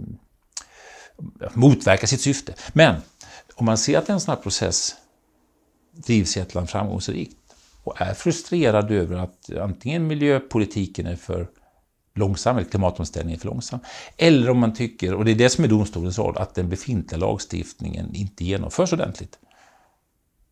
[1.53, 2.53] motverkar sitt syfte.
[2.73, 2.95] Men
[3.55, 4.95] om man ser att en sån här process
[6.05, 7.37] drivs ett land framgångsrikt
[7.83, 11.47] och är frustrerad över att antingen miljöpolitiken är för
[12.15, 13.79] långsam, eller klimatomställningen är för långsam,
[14.17, 17.19] eller om man tycker, och det är det som är domstolens roll, att den befintliga
[17.19, 19.39] lagstiftningen inte genomförs ordentligt.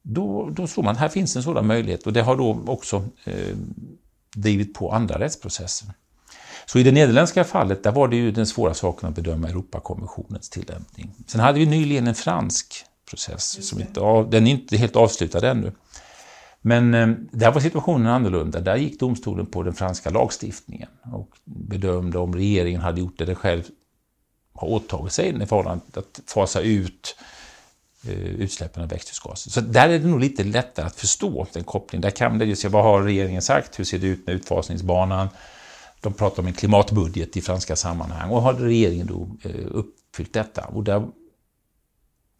[0.02, 3.56] Då, då såg man, här finns en sådan möjlighet och det har då också eh,
[4.36, 5.88] drivit på andra rättsprocesser.
[6.66, 10.50] Så i det nederländska fallet, där var det ju den svåra saken att bedöma Europakonventionens
[10.50, 11.12] tillämpning.
[11.28, 13.68] Sen hade vi nyligen en fransk process.
[13.70, 15.72] Som inte, den är inte helt avslutad ännu.
[16.62, 18.60] Men eh, där var situationen annorlunda.
[18.60, 23.36] Där gick domstolen på den franska lagstiftningen och bedömde om regeringen hade gjort det den
[23.36, 23.64] själv
[24.54, 27.16] har åtagit sig i förhållande att fasa ut
[28.08, 29.52] eh, utsläppen av växthusgaser.
[29.52, 32.02] Så där är det nog lite lättare att förstå den kopplingen.
[32.02, 35.28] Där kan man ju se vad har regeringen sagt, hur ser det ut med utfasningsbanan?
[36.02, 40.66] De pratar om en klimatbudget i franska sammanhang och har regeringen då eh, uppfyllt detta?
[40.66, 41.08] Och där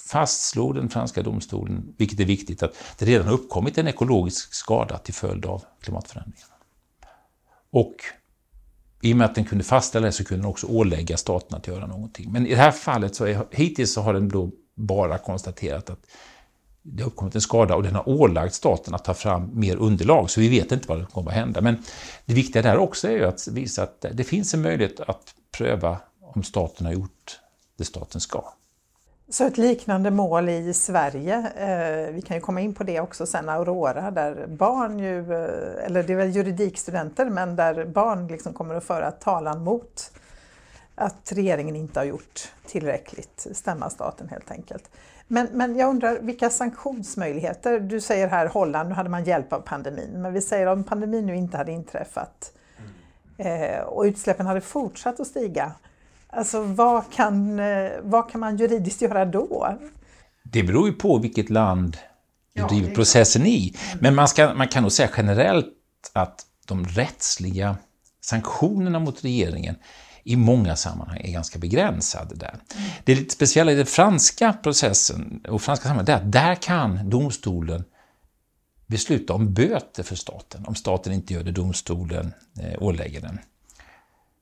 [0.06, 4.98] fastslog den franska domstolen, vilket är viktigt, att det redan har uppkommit en ekologisk skada
[4.98, 6.54] till följd av klimatförändringarna.
[7.70, 7.96] Och
[9.02, 11.68] i och med att den kunde fastställa det så kunde den också ålägga staten att
[11.68, 12.32] göra någonting.
[12.32, 16.00] Men i det här fallet så är, hittills så har den då bara konstaterat att
[16.82, 20.30] det har uppkommit en skada och den har ålagt staten att ta fram mer underlag,
[20.30, 21.62] så vi vet inte vad som kommer att hända.
[21.62, 21.84] Men
[22.26, 25.98] det viktiga där också är ju att visa att det finns en möjlighet att pröva
[26.22, 27.40] om staten har gjort
[27.78, 28.54] det staten ska.
[29.30, 33.26] Så ett liknande mål i Sverige, eh, vi kan ju komma in på det också
[33.26, 38.54] sen, Aurora, där barn ju, eh, eller det är väl juridikstudenter, men där barn liksom
[38.54, 40.12] kommer att föra talan mot
[40.96, 44.90] att regeringen inte har gjort tillräckligt, stämma staten helt enkelt.
[45.28, 47.80] Men, men jag undrar, vilka sanktionsmöjligheter?
[47.80, 51.26] Du säger här Holland, nu hade man hjälp av pandemin, men vi säger om pandemin
[51.26, 52.54] nu inte hade inträffat
[53.38, 55.72] eh, och utsläppen hade fortsatt att stiga,
[56.36, 59.78] Alltså vad kan, eh, vad kan man juridiskt göra då?
[60.44, 61.98] Det beror ju på vilket land
[62.54, 63.76] du ja, driver processen i.
[64.00, 65.68] Men man, ska, man kan nog säga generellt
[66.14, 67.78] att de rättsliga
[68.22, 69.76] sanktionerna mot regeringen
[70.24, 72.60] i många sammanhang är ganska begränsade där.
[72.76, 72.90] Mm.
[73.04, 77.84] Det lite speciella i den franska processen och franska sammanhanget är att där kan domstolen
[78.88, 83.40] besluta om böter för staten, om staten inte gör det domstolen eh, ålägger den.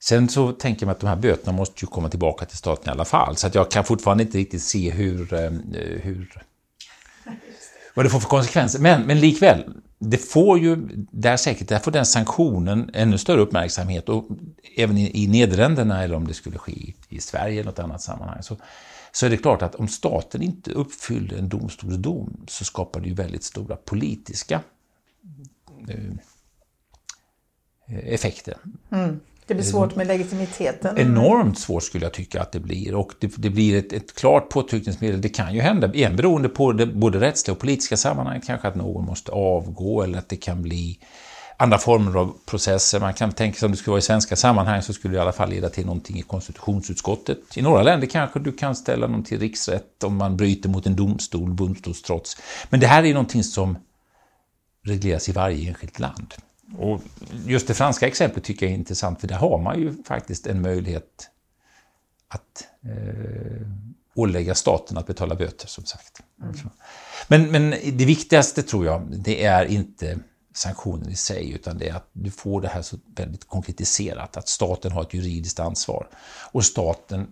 [0.04, 2.92] Sen så tänker man att de här böterna måste ju komma tillbaka till staten i
[2.92, 5.62] alla fall, så att jag kan fortfarande inte riktigt se hur, ehm,
[6.02, 6.44] hur
[7.94, 8.80] vad det får för konsekvenser.
[8.80, 10.76] Men, men likväl, det får ju,
[11.12, 14.28] där säkert, där får den sanktionen ännu större uppmärksamhet och
[14.78, 18.02] även i, i Nederländerna eller om det skulle ske i, i Sverige eller något annat
[18.02, 18.58] sammanhang så,
[19.12, 23.14] så är det klart att om staten inte uppfyller en domstolsdom så skapar det ju
[23.14, 24.62] väldigt stora politiska
[25.88, 26.14] eh,
[27.88, 28.58] effekter.
[28.92, 29.20] Mm.
[29.48, 30.98] Det blir svårt med legitimiteten.
[30.98, 32.96] Enormt svårt skulle jag tycka att det blir.
[32.96, 35.22] Och det, det blir ett, ett, klart påtryckningsmedel.
[35.22, 38.76] Det kan ju hända, igen beroende på det, både rättsliga och politiska sammanhang, kanske att
[38.76, 41.00] någon måste avgå eller att det kan bli
[41.58, 43.00] andra former av processer.
[43.00, 45.22] Man kan tänka sig om det skulle vara i svenska sammanhang så skulle det i
[45.22, 47.58] alla fall leda till någonting i konstitutionsutskottet.
[47.58, 50.96] I några länder kanske du kan ställa någon till riksrätt om man bryter mot en
[50.96, 52.38] domstol, domstolstrots.
[52.70, 53.78] Men det här är någonting som
[54.86, 56.34] regleras i varje enskilt land.
[56.78, 57.02] Och
[57.46, 60.62] just det franska exemplet tycker jag är intressant, för där har man ju faktiskt en
[60.62, 61.30] möjlighet
[62.28, 63.68] att eh,
[64.16, 66.22] ålägga staten att betala böter, som sagt.
[66.42, 66.56] Mm.
[67.28, 70.20] Men, men det viktigaste tror jag, det är inte
[70.54, 74.48] sanktionen i sig, utan det är att du får det här så väldigt konkretiserat, att
[74.48, 76.08] staten har ett juridiskt ansvar.
[76.52, 77.28] Och staten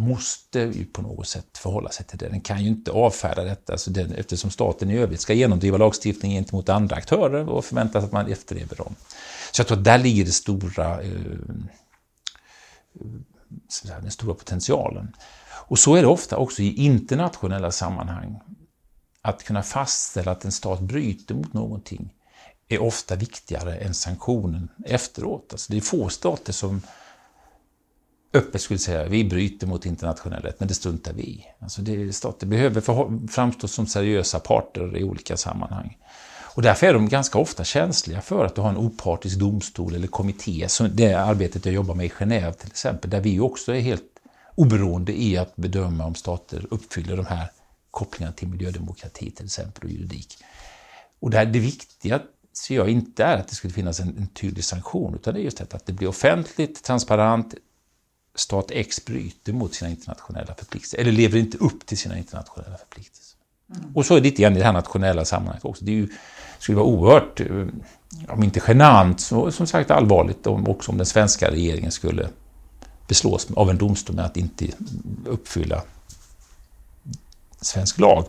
[0.00, 2.28] måste ju på något sätt förhålla sig till det.
[2.28, 6.32] Den kan ju inte avfärda detta alltså den, eftersom staten i övrigt ska genomdriva lagstiftning
[6.32, 8.94] gentemot andra aktörer och förväntas att man efterlever dem.
[9.52, 11.10] Så jag tror att där ligger det stora, eh,
[13.84, 15.16] eh den stora potentialen.
[15.70, 18.40] Och så är det ofta också i internationella sammanhang.
[19.22, 22.12] Att kunna fastställa att en stat bryter mot någonting
[22.68, 25.48] är ofta viktigare än sanktionen efteråt.
[25.52, 26.82] Alltså det är få stater som
[28.32, 31.46] öppet skulle säga vi bryter mot internationell rätt, men det struntar vi i.
[31.58, 32.80] Alltså det, stater behöver
[33.28, 35.96] framstå som seriösa parter i olika sammanhang.
[36.54, 40.06] Och därför är de ganska ofta känsliga för att du har en opartisk domstol eller
[40.06, 43.80] kommitté, som det arbetet jag jobbar med i Genève till exempel, där vi också är
[43.80, 44.02] helt
[44.54, 47.50] oberoende i att bedöma om stater uppfyller de här
[47.90, 50.36] kopplingarna till miljödemokrati till exempel och juridik.
[51.20, 52.20] Och det, det viktiga
[52.52, 55.44] ser jag inte är att det skulle finnas en, en tydlig sanktion, utan det är
[55.44, 57.54] just detta att det blir offentligt, transparent,
[58.40, 63.36] stat X bryter mot sina internationella förpliktelser, eller lever inte upp till sina internationella förpliktelser.
[63.76, 63.96] Mm.
[63.96, 65.84] Och så är det lite grann i det här nationella sammanhanget också.
[65.84, 66.08] Det ju,
[66.58, 67.66] skulle vara oerhört, eh,
[68.28, 72.28] om inte genant, så som sagt allvarligt om, också om den svenska regeringen skulle
[73.08, 74.66] beslås av en domstol med att inte
[75.26, 75.82] uppfylla
[77.60, 78.24] svensk lag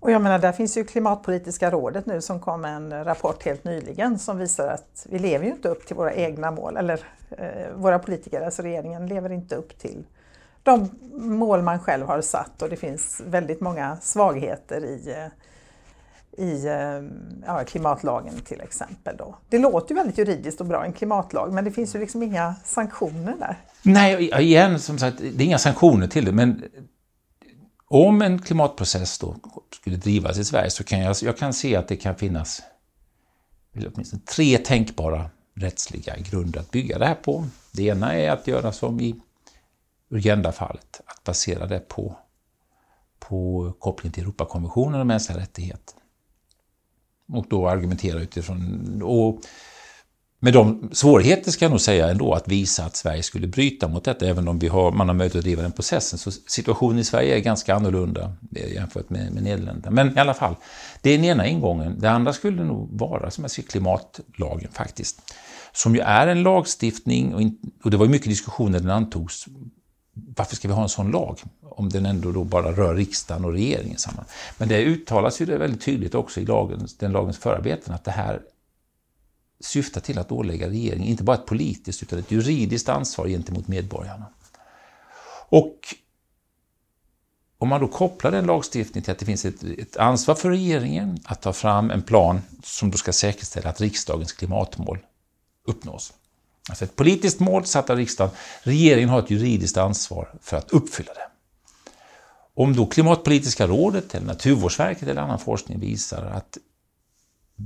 [0.00, 3.64] och jag menar, där finns ju Klimatpolitiska rådet nu som kom med en rapport helt
[3.64, 7.72] nyligen som visar att vi lever ju inte upp till våra egna mål, eller eh,
[7.74, 10.04] våra politiker, alltså regeringen, lever inte upp till
[10.62, 16.66] de mål man själv har satt och det finns väldigt många svagheter i, eh, i
[16.66, 17.02] eh,
[17.46, 19.16] ja, klimatlagen till exempel.
[19.16, 19.36] Då.
[19.48, 22.54] Det låter ju väldigt juridiskt och bra, en klimatlag, men det finns ju liksom inga
[22.64, 23.56] sanktioner där.
[23.82, 26.64] Nej, igen, som sagt, det är inga sanktioner till det, men
[27.92, 29.36] om en klimatprocess då
[29.74, 32.62] skulle drivas i Sverige så kan jag, jag kan se att det kan finnas
[33.74, 37.46] åtminstone tre tänkbara rättsliga grunder att bygga det här på.
[37.72, 39.20] Det ena är att göra som i
[40.08, 42.16] Urgenda-fallet, att basera det på,
[43.18, 45.94] på kopplingen till Europakonventionen om mänskliga rättigheter.
[47.32, 49.02] Och då argumentera utifrån...
[49.02, 49.40] Och
[50.42, 54.04] med de svårigheter ska jag nog säga ändå att visa att Sverige skulle bryta mot
[54.04, 56.18] detta, även om vi har, man har möjlighet att driva den processen.
[56.18, 59.90] Så situationen i Sverige är ganska annorlunda eh, jämfört med, med Nederländerna.
[59.90, 60.54] Men i alla fall,
[61.02, 62.00] det är den ena ingången.
[62.00, 65.34] Det andra skulle nog vara, som jag ser, klimatlagen faktiskt.
[65.72, 68.90] Som ju är en lagstiftning, och, in, och det var ju mycket diskussion när den
[68.90, 69.46] antogs.
[70.36, 71.38] Varför ska vi ha en sån lag?
[71.62, 74.24] Om den ändå då bara rör riksdagen och regeringen samman.
[74.58, 78.10] Men det uttalas ju det väldigt tydligt också i lagens, den lagens förarbeten att det
[78.10, 78.40] här
[79.60, 84.26] syftar till att ålägga regeringen inte bara ett politiskt utan ett juridiskt ansvar gentemot medborgarna.
[85.48, 85.94] Och
[87.58, 91.18] om man då kopplar den lagstiftningen till att det finns ett, ett, ansvar för regeringen
[91.24, 94.98] att ta fram en plan som då ska säkerställa att riksdagens klimatmål
[95.66, 96.12] uppnås.
[96.68, 98.34] Alltså ett politiskt mål satt av riksdagen.
[98.62, 101.28] Regeringen har ett juridiskt ansvar för att uppfylla det.
[102.54, 106.58] Om då Klimatpolitiska rådet, eller Naturvårdsverket eller annan forskning visar att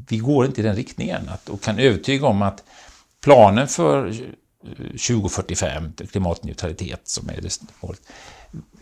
[0.08, 2.64] vi går inte i den riktningen att, och kan övertyga om att
[3.20, 4.14] planen för
[4.88, 8.00] 2045, klimatneutralitet som är det målet,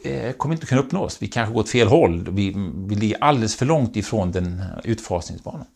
[0.05, 1.22] eh, kommer inte kunna uppnås.
[1.22, 2.55] Vi kanske går åt fel håll, vi,
[2.88, 5.66] vi ligger alldeles för långt ifrån den utfasningsbanan.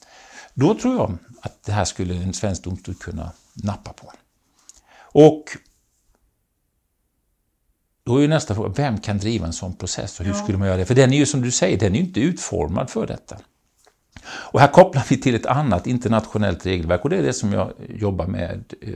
[0.55, 4.12] Då tror jag att det här skulle en svensk domstol kunna nappa på.
[4.99, 5.44] Och
[8.05, 10.68] då är ju nästa fråga, vem kan driva en sån process och hur skulle man
[10.68, 10.85] göra det?
[10.85, 13.38] För den är ju som du säger, den är ju inte utformad för detta.
[14.28, 17.72] Och här kopplar vi till ett annat internationellt regelverk och det är det som jag
[17.88, 18.92] jobbar med eh,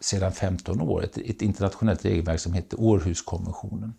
[0.00, 1.04] sedan 15 år.
[1.04, 3.94] Ett, ett, internationellt regelverk som heter Århuskonventionen.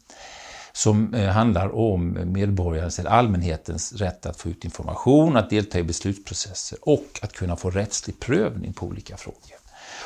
[0.74, 5.84] Som eh, handlar om medborgarens eller allmänhetens rätt att få ut information, att delta i
[5.84, 9.58] beslutsprocesser och att kunna få rättslig prövning på olika frågor.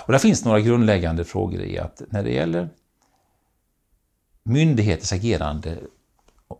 [0.05, 2.69] Och där finns några grundläggande frågor i att när det gäller
[4.43, 5.77] myndigheters agerande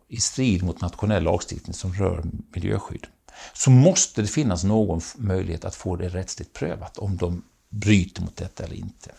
[0.08, 2.24] i strid mot nationell lagstiftning som rör
[2.56, 3.08] miljöskydd
[3.54, 8.36] så måste det finnas någon möjlighet att få det rättsligt prövat om de bryter mot
[8.36, 9.12] detta eller inte.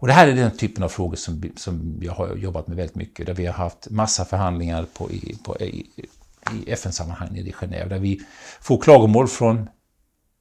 [0.00, 2.96] Och det här är den typen av frågor som, som jag har jobbat med väldigt
[2.96, 5.86] mycket, där vi har haft massa förhandlingar på, i, på, i,
[6.64, 8.20] i FN-sammanhang nere i Genève, där vi
[8.60, 9.68] får klagomål från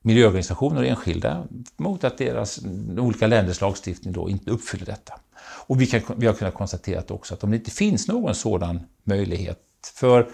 [0.04, 2.60] miljöorganisationer och enskilda mot att deras
[2.98, 5.20] olika länders lagstiftning då inte uppfyller detta.
[5.68, 8.80] Och vi, kan, vi har kunnat konstatera också att om det inte finns någon sådan
[9.04, 9.60] möjlighet
[9.94, 10.30] för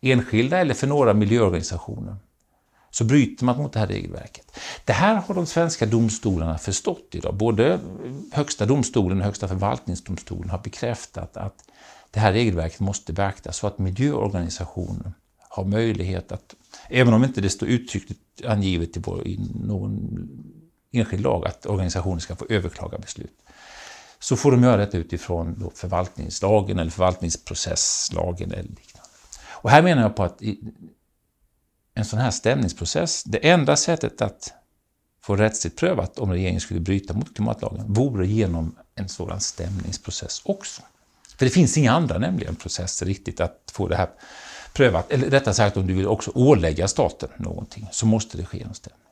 [0.00, 2.16] enskilda eller för några miljöorganisationer
[2.90, 4.58] så bryter man mot det här regelverket.
[4.84, 7.34] Det här har de svenska domstolarna förstått idag.
[7.34, 7.80] Både
[8.32, 11.64] Högsta domstolen och Högsta förvaltningsdomstolen har bekräftat att
[12.10, 15.12] det här regelverket måste beaktas så att miljöorganisationer
[15.48, 16.54] har möjlighet att,
[16.88, 20.28] även om inte det står uttryckligt angivet i någon
[20.92, 23.38] enskild lag att organisationer ska få överklaga beslut,
[24.18, 29.08] så får de göra detta utifrån förvaltningslagen eller förvaltningsprocesslagen eller liknande.
[29.50, 30.42] Och här menar jag på att
[31.94, 34.52] en sån här stämningsprocess, det enda sättet att
[35.22, 40.82] få rättsligt prövat om regeringen skulle bryta mot klimatlagen vore genom en sådan stämningsprocess också.
[41.38, 44.08] För det finns inga andra nämligen processer riktigt att få det här
[44.72, 45.12] prövat.
[45.12, 48.74] Eller rättare sagt, om du vill också ålägga staten någonting så måste det ske en
[48.74, 49.08] stämning.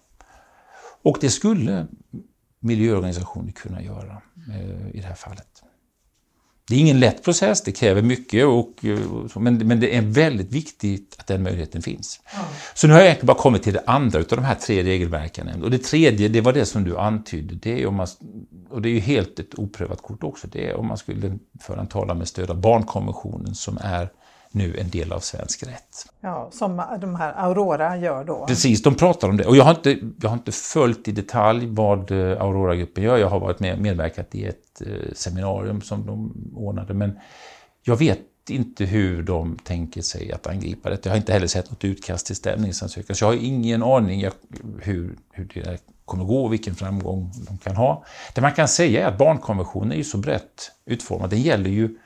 [1.03, 1.87] Och det skulle
[2.67, 5.63] miljöorganisationer kunna göra eh, i det här fallet.
[6.69, 8.99] Det är ingen lätt process, det kräver mycket, och, eh,
[9.35, 12.21] men, men det är väldigt viktigt att den möjligheten finns.
[12.35, 12.45] Ja.
[12.75, 15.63] Så nu har jag egentligen bara kommit till det andra av de här tre regelverken.
[15.63, 18.07] Och det tredje, det var det som du antydde, det är om man,
[18.71, 21.81] och det är ju helt ett oprövat kort också, det är om man skulle föra
[21.81, 24.09] en talan med stöd av barnkonventionen som är
[24.57, 26.07] nu en del av svensk rätt.
[26.21, 28.47] Ja, som de här Aurora gör då?
[28.47, 29.45] Precis, de pratar om det.
[29.45, 33.17] Och jag har inte, jag har inte följt i detalj vad eh, Aurora-gruppen gör.
[33.17, 36.95] Jag har varit med, medverkat i ett eh, seminarium som de ordnade.
[36.95, 37.19] Men
[37.83, 41.07] jag vet inte hur de tänker sig att angripa det.
[41.07, 43.17] Jag har inte heller sett något utkast till stämningsansökan.
[43.17, 44.29] Så jag har ingen aning
[44.83, 48.05] hur, hur det kommer gå och vilken framgång de kan ha.
[48.35, 51.31] Det man kan säga är att barnkonventionen är ju så brett utformad.
[51.31, 51.99] Den gäller ju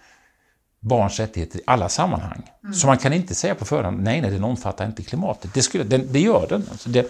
[0.81, 2.51] barns rättigheter i alla sammanhang.
[2.63, 2.75] Mm.
[2.75, 5.55] Så man kan inte säga på förhand, nej, nej, den omfattar inte klimatet.
[5.55, 6.67] Det, skulle, den, det gör den.
[6.71, 7.07] Alltså det,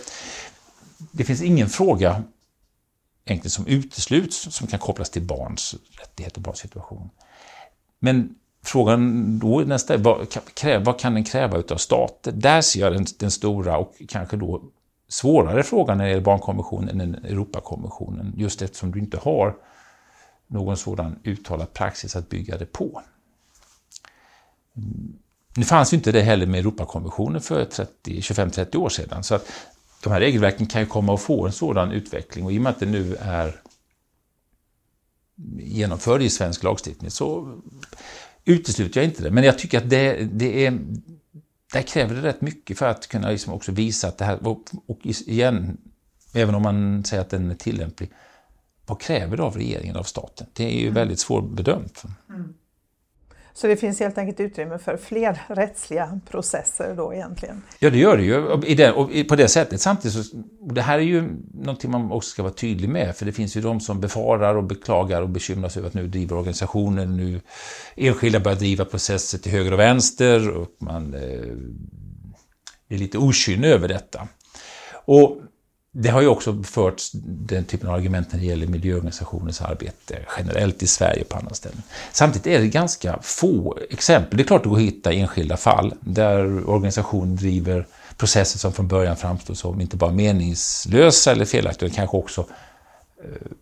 [1.12, 2.22] det finns ingen fråga
[3.24, 7.10] egentligen som utesluts som kan kopplas till barns rättigheter och barns situation.
[7.98, 8.34] Men
[8.64, 10.26] frågan då nästa är, vad,
[10.84, 12.40] vad kan den kräva utav staten?
[12.40, 14.62] Där ser jag den, den, stora och kanske då
[15.08, 19.56] svårare frågan när det gäller barnkonventionen än Europakonventionen, just eftersom du inte har
[20.46, 23.02] någon sådan uttalad praxis att bygga det på.
[25.56, 29.24] Nu fanns ju inte det heller med Europakonventionen för 25-30 år sedan.
[29.24, 29.52] Så att
[30.02, 32.70] de här regelverken kan ju komma att få en sådan utveckling och i och med
[32.70, 33.60] att det nu är
[35.58, 37.58] genomförd i svensk lagstiftning så
[38.44, 39.30] utesluter jag inte det.
[39.30, 40.78] Men jag tycker att det, det är,
[41.72, 44.46] där kräver det rätt mycket för att kunna liksom också visa att det här,
[44.86, 45.78] och igen,
[46.32, 48.10] Även om man säger att den är tillämplig.
[48.86, 50.46] Vad kräver det av regeringen, av staten?
[50.52, 50.94] Det är ju mm.
[50.94, 52.02] väldigt svårbedömt.
[52.28, 52.54] Mm.
[53.54, 57.62] Så det finns helt enkelt utrymme för fler rättsliga processer då egentligen?
[57.78, 58.60] Ja, det gör det ju.
[58.66, 59.80] I det, och på det sättet.
[59.80, 63.32] Samtidigt så, det här är ju någonting man också ska vara tydlig med, för det
[63.32, 67.06] finns ju de som befarar och beklagar och bekymrar sig över att nu driver organisationer,
[67.06, 67.40] nu
[67.96, 71.20] enskilda börjar driva processer till höger och vänster och man eh,
[72.88, 74.28] är lite okynne över detta.
[75.04, 75.40] Och
[75.92, 80.82] det har ju också förts den typen av argument när det gäller miljöorganisationers arbete generellt
[80.82, 81.82] i Sverige och på andra ställen.
[82.12, 84.36] Samtidigt är det ganska få exempel.
[84.36, 87.86] Det är klart att det går att hitta enskilda fall där organisationer driver
[88.16, 92.46] processer som från början framstår som inte bara meningslösa eller felaktiga, utan kanske också
[93.24, 93.52] eh,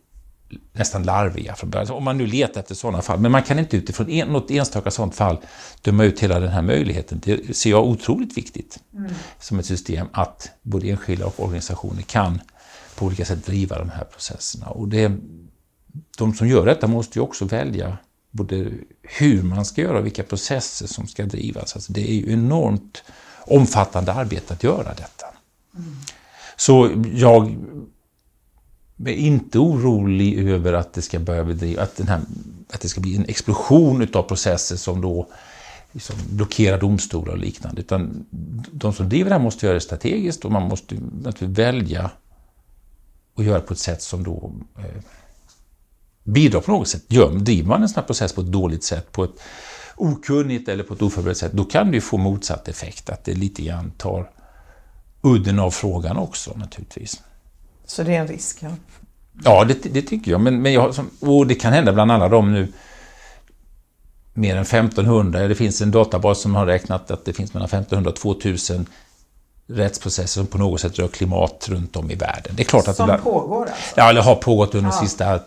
[0.72, 1.90] nästan larviga från början.
[1.90, 3.20] Om man nu letar efter sådana fall.
[3.20, 5.38] Men man kan inte utifrån en, något enstaka sådant fall
[5.82, 7.20] döma ut hela den här möjligheten.
[7.24, 9.12] Det ser jag otroligt viktigt mm.
[9.40, 12.40] som ett system att både enskilda och organisationer kan
[12.96, 14.66] på olika sätt driva de här processerna.
[14.66, 15.12] Och det,
[16.18, 17.98] de som gör detta måste ju också välja
[18.30, 18.70] både
[19.02, 21.74] hur man ska göra och vilka processer som ska drivas.
[21.74, 23.02] Alltså det är ju enormt
[23.46, 25.26] omfattande arbete att göra detta.
[25.74, 25.96] Mm.
[26.56, 27.56] Så jag
[29.06, 32.20] är inte orolig över att det ska börja bedriva, att, den här,
[32.72, 35.28] att det ska bli en explosion utav processer som då
[35.92, 37.80] liksom blockerar domstolar och liknande.
[37.80, 38.26] Utan
[38.72, 42.10] de som driver det här måste göra det strategiskt och man måste naturligtvis välja
[43.36, 45.02] att göra det på ett sätt som då eh,
[46.24, 47.04] bidrar på något sätt.
[47.08, 49.40] Gör, driver man en sån här process på ett dåligt sätt, på ett
[49.96, 53.34] okunnigt eller på ett oförberett sätt, då kan det ju få motsatt effekt, att det
[53.34, 54.30] lite grann tar
[55.22, 57.22] udden av frågan också naturligtvis.
[57.88, 58.58] Så det är en risk?
[58.60, 58.70] Ja,
[59.44, 60.40] ja det, det tycker jag.
[60.40, 62.72] Men, men jag, och det kan hända bland alla de nu
[64.34, 65.48] mer än 1500.
[65.48, 68.86] Det finns en databas som har räknat att det finns mellan 1500 och 2000
[69.66, 72.52] rättsprocesser som på något sätt rör klimat runt om i världen.
[72.56, 73.74] Det är klart att som det, pågår alltså?
[73.96, 75.00] Ja, eller har pågått under ja.
[75.00, 75.40] sista,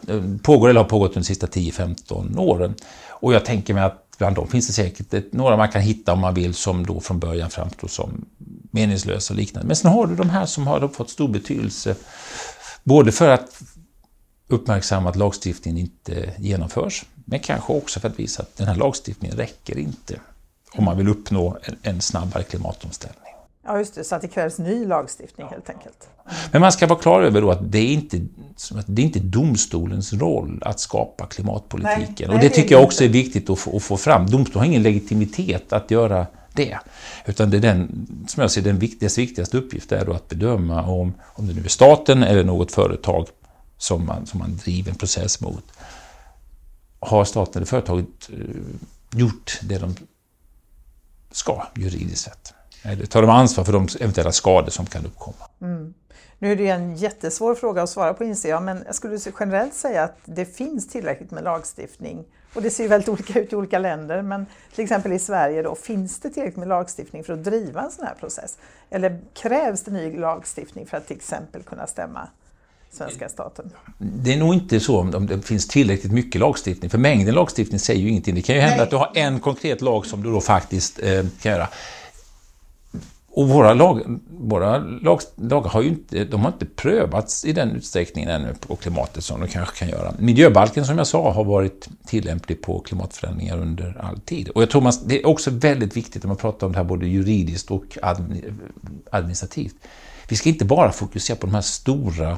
[0.44, 2.76] pågår eller har pågått under de sista 10-15 åren.
[3.10, 6.20] Och jag tänker mig att bland dem finns det säkert några man kan hitta om
[6.20, 8.26] man vill som då från början framstår som
[8.72, 9.68] meningslösa och liknande.
[9.68, 11.96] Men sen har du de här som har fått stor betydelse
[12.84, 13.62] både för att
[14.48, 19.38] uppmärksamma att lagstiftningen inte genomförs, men kanske också för att visa att den här lagstiftningen
[19.38, 20.20] räcker inte
[20.74, 23.32] om man vill uppnå en, en snabbare klimatomställning.
[23.66, 26.10] Ja, just det, så att det krävs ny lagstiftning helt enkelt.
[26.52, 28.20] Men man ska vara klar över då att det är inte,
[28.86, 32.28] det är inte domstolens roll att skapa klimatpolitiken.
[32.28, 34.30] Nej, och det, det tycker jag också är viktigt att få, att få fram.
[34.30, 36.78] Domstolen har ingen legitimitet att göra det.
[37.26, 40.84] Utan det är den, som jag ser den viktigaste, viktigaste uppgift är då att bedöma
[40.86, 43.28] om, om det nu är staten eller något företag
[43.78, 45.64] som man, som man driver en process mot.
[47.00, 49.96] Har staten eller företaget eh, gjort det de
[51.32, 52.54] ska juridiskt sett?
[52.84, 55.48] Eller tar de ansvar för de eventuella skador som kan uppkomma?
[55.62, 55.94] Mm.
[56.40, 59.74] Nu är det en jättesvår fråga att svara på inser jag, men jag skulle generellt
[59.74, 63.56] säga att det finns tillräckligt med lagstiftning och det ser ju väldigt olika ut i
[63.56, 64.46] olika länder, men
[64.76, 68.06] till exempel i Sverige då, finns det tillräckligt med lagstiftning för att driva en sån
[68.06, 68.58] här process?
[68.90, 72.28] Eller krävs det ny lagstiftning för att till exempel kunna stämma
[72.92, 73.72] svenska staten?
[73.98, 78.02] Det är nog inte så om det finns tillräckligt mycket lagstiftning, för mängden lagstiftning säger
[78.02, 78.36] ju ingenting.
[78.36, 78.84] Det kan ju hända Nej.
[78.84, 81.68] att du har en konkret lag som du då faktiskt eh, kan göra.
[83.34, 87.72] Och våra, lag, våra lag, lagar har ju inte, de har inte prövats i den
[87.72, 90.14] utsträckningen ännu på klimatet som de kanske kan göra.
[90.20, 94.50] Miljöbalken som jag sa har varit tillämplig på klimatförändringar under all tid.
[94.50, 96.86] Och jag tror man, det är också väldigt viktigt när man pratar om det här
[96.86, 97.98] både juridiskt och
[99.12, 99.76] administrativt.
[100.30, 102.38] Vi ska inte bara fokusera på de här stora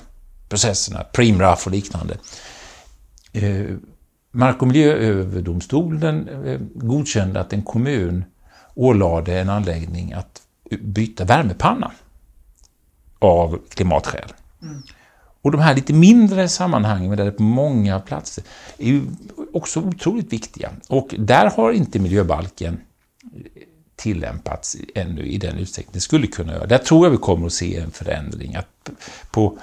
[0.50, 2.18] processerna, Preemraff och liknande.
[3.34, 3.66] Eh,
[4.32, 8.26] mark och miljööverdomstolen eh, godkände att en kommun
[8.76, 11.92] ålade en anläggning att byta värmepanna
[13.20, 14.34] av klimatskäl.
[14.62, 14.84] Mm.
[15.42, 18.44] Och de här lite mindre sammanhangen, där det är på många platser,
[18.78, 19.02] är ju
[19.54, 20.72] också otroligt viktiga.
[20.88, 22.82] Och där har inte miljöbalken
[23.24, 23.40] eh,
[23.96, 26.66] tillämpats ännu i den utsträckning det skulle kunna göra.
[26.66, 28.56] Där tror jag vi kommer att se en förändring.
[28.56, 28.90] Att
[29.32, 29.58] på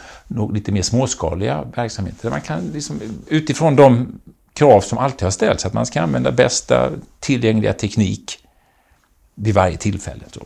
[0.53, 4.21] lite mer småskaliga verksamheter, där man kan liksom, utifrån de
[4.53, 6.91] krav som alltid har ställts, att man ska använda bästa
[7.21, 8.39] tillgängliga teknik
[9.35, 10.25] vid varje tillfälle.
[10.33, 10.41] Så.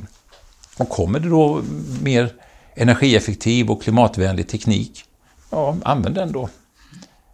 [0.78, 1.62] Och kommer det då
[2.02, 2.32] mer
[2.74, 5.04] energieffektiv och klimatvänlig teknik,
[5.50, 6.48] ja, använd den då.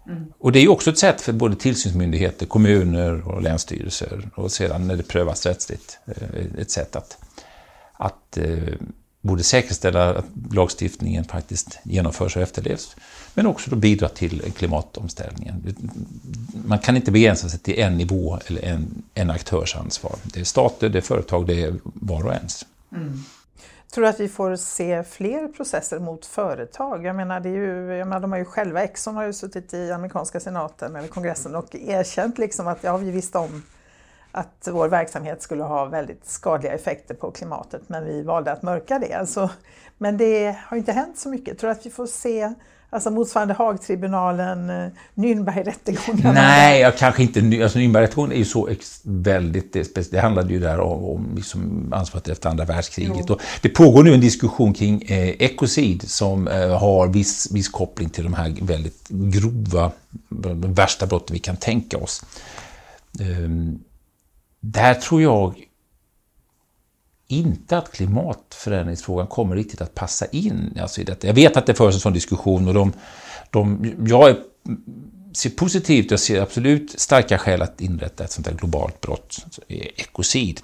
[0.07, 0.33] Mm.
[0.39, 4.87] Och det är ju också ett sätt för både tillsynsmyndigheter, kommuner och länsstyrelser och sedan
[4.87, 7.19] när det prövas rättsligt, eh, ett sätt att,
[7.93, 8.75] att eh,
[9.21, 12.97] både säkerställa att lagstiftningen faktiskt genomförs och efterlevs,
[13.35, 15.77] men också då bidra till klimatomställningen.
[16.67, 20.17] Man kan inte begränsa sig till en nivå eller en, en aktörs ansvar.
[20.25, 22.65] Det är stater, det är företag, det är var och ens.
[22.93, 23.13] Mm.
[23.93, 27.05] Tror du att vi får se fler processer mot företag?
[27.05, 29.75] Jag menar, det är ju, jag menar de har ju själva, Exxon har ju suttit
[29.75, 33.63] i amerikanska senaten eller kongressen och erkänt liksom att ja, vi visste om
[34.33, 38.99] att vår verksamhet skulle ha väldigt skadliga effekter på klimatet men vi valde att mörka
[38.99, 39.15] det.
[39.15, 39.51] Alltså,
[39.99, 41.59] men det har inte hänt så mycket.
[41.59, 42.55] Tror du att vi får se
[42.93, 46.33] Alltså motsvarande Haagtribunalen, eh, Nürnbergrättegångarna?
[46.33, 47.41] Nej, jag kanske inte.
[47.63, 48.69] Alltså Nürnbergrättegången är ju så
[49.03, 49.73] väldigt...
[49.73, 53.31] Det, det handlade ju där om, om liksom ansvaret efter andra världskriget.
[53.31, 58.11] Och det pågår nu en diskussion kring eh, ekocid som eh, har viss, viss koppling
[58.11, 59.93] till de här väldigt grova,
[60.29, 62.25] de värsta brotten vi kan tänka oss.
[63.21, 63.51] Eh,
[64.61, 65.55] där tror jag
[67.31, 71.27] inte att klimatförändringsfrågan kommer riktigt att passa in alltså i detta.
[71.27, 72.93] Jag vet att det förs en sån diskussion och de,
[73.51, 74.37] de, jag är,
[75.33, 79.63] ser positivt, jag ser absolut starka skäl att inrätta ett sånt här globalt brott, alltså,
[79.69, 80.61] eh, ekocid.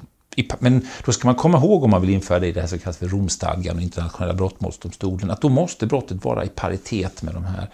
[0.59, 2.79] Men då ska man komma ihåg om man vill införa det i det här som
[2.79, 7.45] kallas för Romstadgan och internationella brottmålsdomstolen, att då måste brottet vara i paritet med de
[7.45, 7.71] här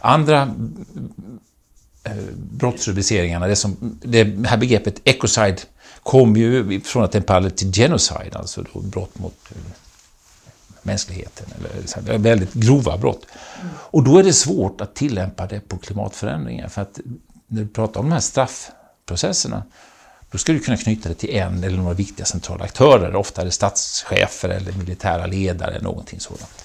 [0.00, 0.42] andra
[2.04, 3.46] eh, brottsrubriceringarna.
[3.46, 5.58] Det, som, det här begreppet ecocide
[6.08, 9.56] kom ju från att den pallade till genocide, alltså då brott mot eh,
[10.82, 13.26] mänskligheten, eller väldigt grova brott.
[13.68, 17.00] Och då är det svårt att tillämpa det på klimatförändringar, för att
[17.46, 19.62] när du pratar om de här straffprocesserna,
[20.30, 23.44] då ska du kunna knyta det till en eller några viktiga centrala aktörer, ofta är
[23.44, 26.64] det statschefer eller militära ledare eller någonting sådant.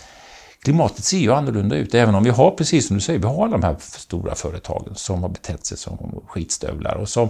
[0.59, 3.47] Klimatet ser ju annorlunda ut, även om vi har, precis som du säger, vi har
[3.47, 7.29] de här stora företagen som har betett sig som skitstövlar och som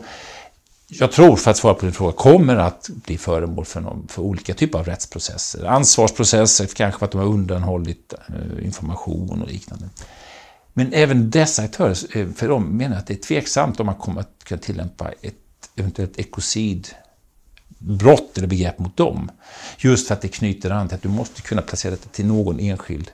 [0.99, 4.21] jag tror, för att svara på din fråga, kommer att bli föremål för, någon, för
[4.21, 5.65] olika typer av rättsprocesser.
[5.65, 9.89] Ansvarsprocesser, kanske för att de har undanhållit eh, information och liknande.
[10.73, 14.21] Men även dessa aktörer, eh, för de menar att det är tveksamt om man kommer
[14.21, 15.35] att kunna tillämpa ett
[15.75, 16.97] eventuellt ekocidbrott
[18.37, 19.31] eller begrepp mot dem.
[19.77, 22.59] Just för att det knyter an till att du måste kunna placera det till någon
[22.59, 23.11] enskild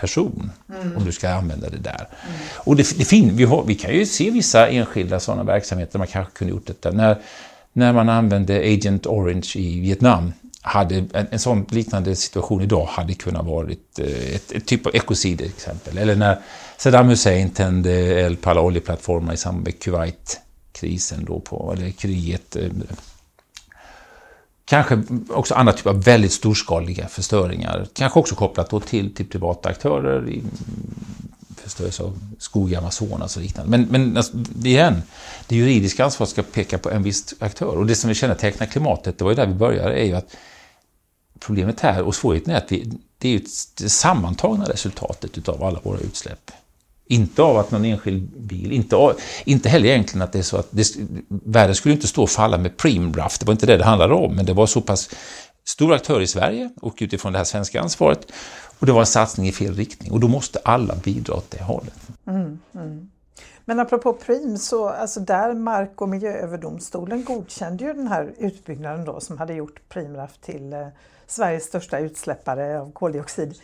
[0.00, 0.96] person mm.
[0.96, 2.08] om du ska använda det där.
[2.26, 2.38] Mm.
[2.54, 5.98] Och det, det fin, vi, har, vi kan ju se vissa enskilda sådana verksamheter där
[5.98, 6.90] man kanske kunde gjort detta.
[6.90, 7.18] När,
[7.72, 13.14] när man använde Agent Orange i Vietnam hade en, en sån liknande situation idag hade
[13.14, 15.98] kunnat varit eh, ett, ett typ av ekocid exempel.
[15.98, 16.38] Eller när
[16.76, 22.56] Saddam Hussein tände eld på alla oljeplattformar i samband med Kuwait-krisen då på, eller kriget
[22.56, 22.68] eh,
[24.68, 27.86] Kanske också andra typer av väldigt storskaliga förstöringar.
[27.92, 30.42] Kanske också kopplat då till, till privata aktörer i
[31.56, 33.70] förstörelse av skog i Amazonas och liknande.
[33.70, 34.32] Men, men alltså,
[34.64, 35.02] igen,
[35.46, 37.76] det juridiska ansvaret ska peka på en viss aktör.
[37.76, 40.36] Och det som vi kännetecknar klimatet, det var ju där vi började, är ju att
[41.40, 43.44] problemet här och svårigheten är att vi, det är ju
[43.78, 46.50] det sammantagna resultatet utav alla våra utsläpp.
[47.08, 49.12] Inte av att någon enskild bil, inte, av,
[49.44, 50.96] inte heller egentligen att det är så att det,
[51.28, 54.36] världen skulle inte stå och falla med Primraff, det var inte det det handlade om,
[54.36, 55.10] men det var så pass
[55.64, 58.32] stor aktör i Sverige och utifrån det här svenska ansvaret
[58.78, 61.62] och det var en satsning i fel riktning och då måste alla bidra åt det
[61.62, 62.08] hållet.
[62.26, 63.10] Mm, mm.
[63.64, 69.20] Men apropå Prim, så alltså där Mark och miljööverdomstolen godkände ju den här utbyggnaden då
[69.20, 70.86] som hade gjort Primraff till eh,
[71.26, 73.54] Sveriges största utsläppare av koldioxid.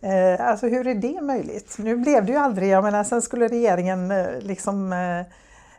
[0.00, 1.76] Eh, alltså hur är det möjligt?
[1.78, 5.26] Nu blev det ju aldrig, jag menar sen skulle regeringen eh, liksom eh,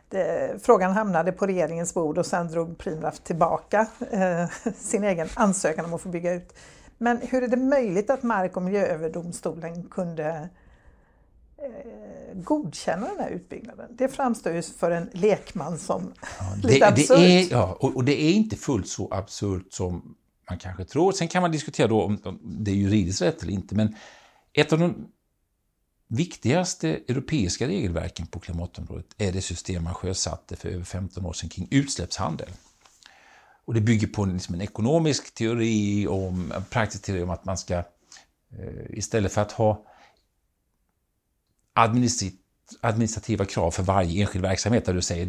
[0.08, 5.84] det, Frågan hamnade på regeringens bord och sen drog Primraf tillbaka eh, sin egen ansökan
[5.84, 6.54] om att få bygga ut.
[6.98, 10.48] Men hur är det möjligt att Mark och miljööverdomstolen kunde
[11.58, 13.86] eh, godkänna den här utbyggnaden?
[13.90, 17.16] Det framstår ju för en lekman som ja, det, lite absurt.
[17.16, 20.14] Det är, ja, och, och, det är inte fullt så absurt som
[20.52, 21.12] man kanske tror.
[21.12, 23.96] Sen kan man diskutera då om det är juridiskt rätt eller inte, men
[24.52, 25.08] ett av de
[26.08, 31.48] viktigaste europeiska regelverken på klimatområdet är det system man sjösatte för över 15 år sedan
[31.48, 32.48] kring utsläppshandel.
[33.64, 37.58] Och det bygger på liksom en ekonomisk teori, om, en praktisk teori om att man
[37.58, 39.86] ska eh, istället för att ha
[42.80, 45.26] administrativa krav för varje enskild verksamhet där du säger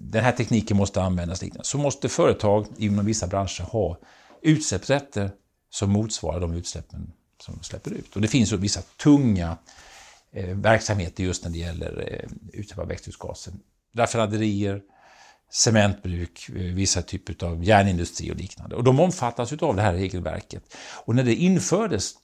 [0.00, 3.98] den här tekniken måste användas, så måste företag inom vissa branscher ha
[4.42, 5.30] utsläppsrätter
[5.70, 7.12] som motsvarar de utsläppen
[7.42, 8.16] som de släpper ut.
[8.16, 9.56] Och det finns vissa tunga
[10.32, 13.52] eh, verksamheter just när det gäller eh, utsläpp av växthusgaser.
[13.94, 14.82] Raffinaderier,
[15.50, 18.76] cementbruk, eh, vissa typer av järnindustri och liknande.
[18.76, 20.74] Och de omfattas av det här regelverket.
[21.04, 22.14] Och när det infördes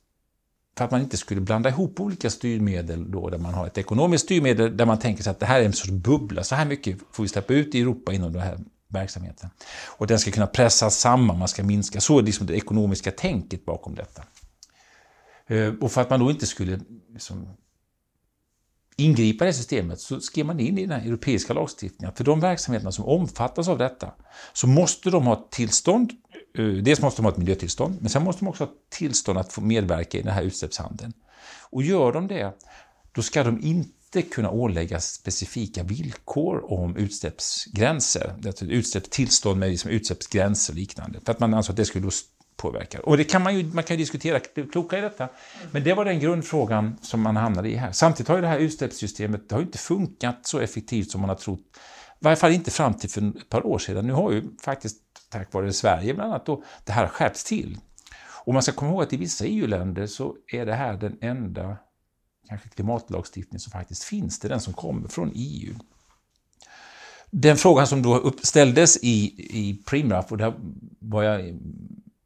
[0.76, 4.24] för att man inte skulle blanda ihop olika styrmedel då, där man har ett ekonomiskt
[4.24, 6.98] styrmedel där man tänker sig att det här är en sorts bubbla, så här mycket
[7.10, 8.58] får vi släppa ut i Europa inom det här
[8.94, 9.50] verksamheten.
[9.86, 12.00] Och den ska kunna pressas samman, man ska minska.
[12.00, 14.22] Så är liksom det ekonomiska tänket bakom detta.
[15.46, 16.80] Eh, och för att man då inte skulle
[17.12, 17.48] liksom
[18.96, 22.40] ingripa i det systemet så skrev man in i den europeiska lagstiftningen att för de
[22.40, 24.14] verksamheterna som omfattas av detta
[24.52, 26.12] så måste de ha tillstånd
[26.58, 29.52] eh, dels måste de ha ett miljötillstånd, men sen måste de också ha tillstånd att
[29.52, 31.12] få medverka i den här utsläppshandeln.
[31.70, 32.52] Och gör de det,
[33.12, 38.34] då ska de inte kunna åläggas specifika villkor om utsläppsgränser.
[38.46, 41.20] Alltså utsläppstillstånd med liksom utsläppsgränser och liknande.
[41.24, 42.10] För att man ansåg att det skulle
[42.56, 43.00] påverka.
[43.00, 45.28] Och det kan man ju man kan ju diskutera det kloka i detta.
[45.70, 47.92] Men det var den grundfrågan som man hamnade i här.
[47.92, 51.36] Samtidigt har ju det här utsläppssystemet det har inte funkat så effektivt som man har
[51.36, 51.60] trott.
[52.20, 54.06] I varje fall inte fram till för ett par år sedan.
[54.06, 54.96] Nu har ju faktiskt,
[55.30, 57.78] tack vare Sverige bland annat, då, det här skärpts till.
[58.44, 61.76] Och man ska komma ihåg att i vissa EU-länder så är det här den enda
[62.48, 64.38] kanske klimatlagstiftning som faktiskt finns.
[64.38, 65.74] Det är den som kommer från EU.
[67.30, 70.54] Den frågan som då ställdes i, i Primraf, och där
[70.98, 71.58] var jag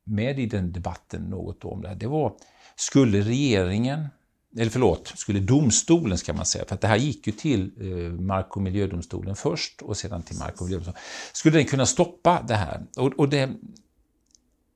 [0.04, 2.32] med i den debatten något om det här, det var
[2.76, 4.08] skulle regeringen,
[4.56, 8.12] eller förlåt, skulle domstolen ska man säga, för att det här gick ju till eh,
[8.12, 11.00] Mark och miljödomstolen först och sedan till Mark och miljödomstolen.
[11.32, 12.86] Skulle den kunna stoppa det här?
[12.96, 13.50] Och, och det,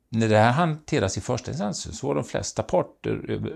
[0.09, 3.49] när det här hanteras i första instans så var de flesta parter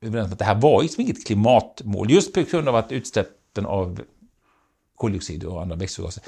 [0.00, 3.66] överens om att det här var liksom inget klimatmål, just på grund av att utsläppen
[3.66, 4.00] av
[4.96, 6.22] koldioxid och andra växthusgaser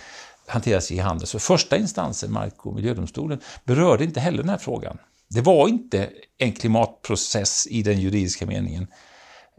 [0.46, 1.26] hanteras i handel.
[1.26, 4.98] Så första instansen, Mark och miljödomstolen, berörde inte heller den här frågan.
[5.28, 8.86] Det var inte en klimatprocess i den juridiska meningen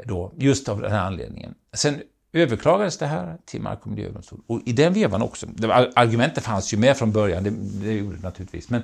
[0.06, 1.56] då, just av den här anledningen.
[1.74, 2.02] Sen
[2.34, 4.44] överklagades det här till Mark och miljödomstolen.
[4.48, 5.48] Och i den vevan också,
[5.96, 7.50] argumentet fanns ju med från början, det,
[7.86, 8.82] det gjorde det naturligtvis, men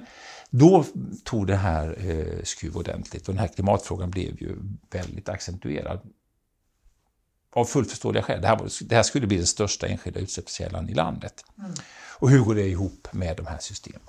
[0.49, 0.85] då
[1.23, 4.55] tog det här eh, skruv ordentligt och den här klimatfrågan blev ju
[4.91, 5.99] väldigt accentuerad.
[7.49, 8.41] Av fullt förståeliga skäl.
[8.41, 11.45] Det här, var, det här skulle bli den största enskilda utsläppskällan i landet.
[11.57, 11.71] Mm.
[12.19, 14.01] Och hur går det ihop med de här systemen?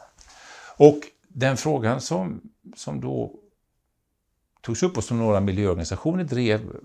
[0.77, 2.41] Och den frågan som,
[2.77, 3.35] som då
[4.61, 6.77] togs upp och som några miljöorganisationer drev,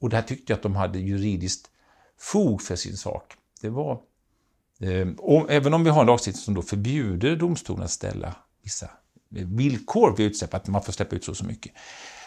[0.00, 1.70] och där tyckte jag att de hade juridiskt
[2.18, 4.00] fog för sin sak, det var
[4.80, 8.90] eh, och även om vi har en lagstiftning som då förbjuder domstolen att ställa vissa
[9.28, 11.72] villkor vid utsläpp, att man får släppa ut så och så mycket,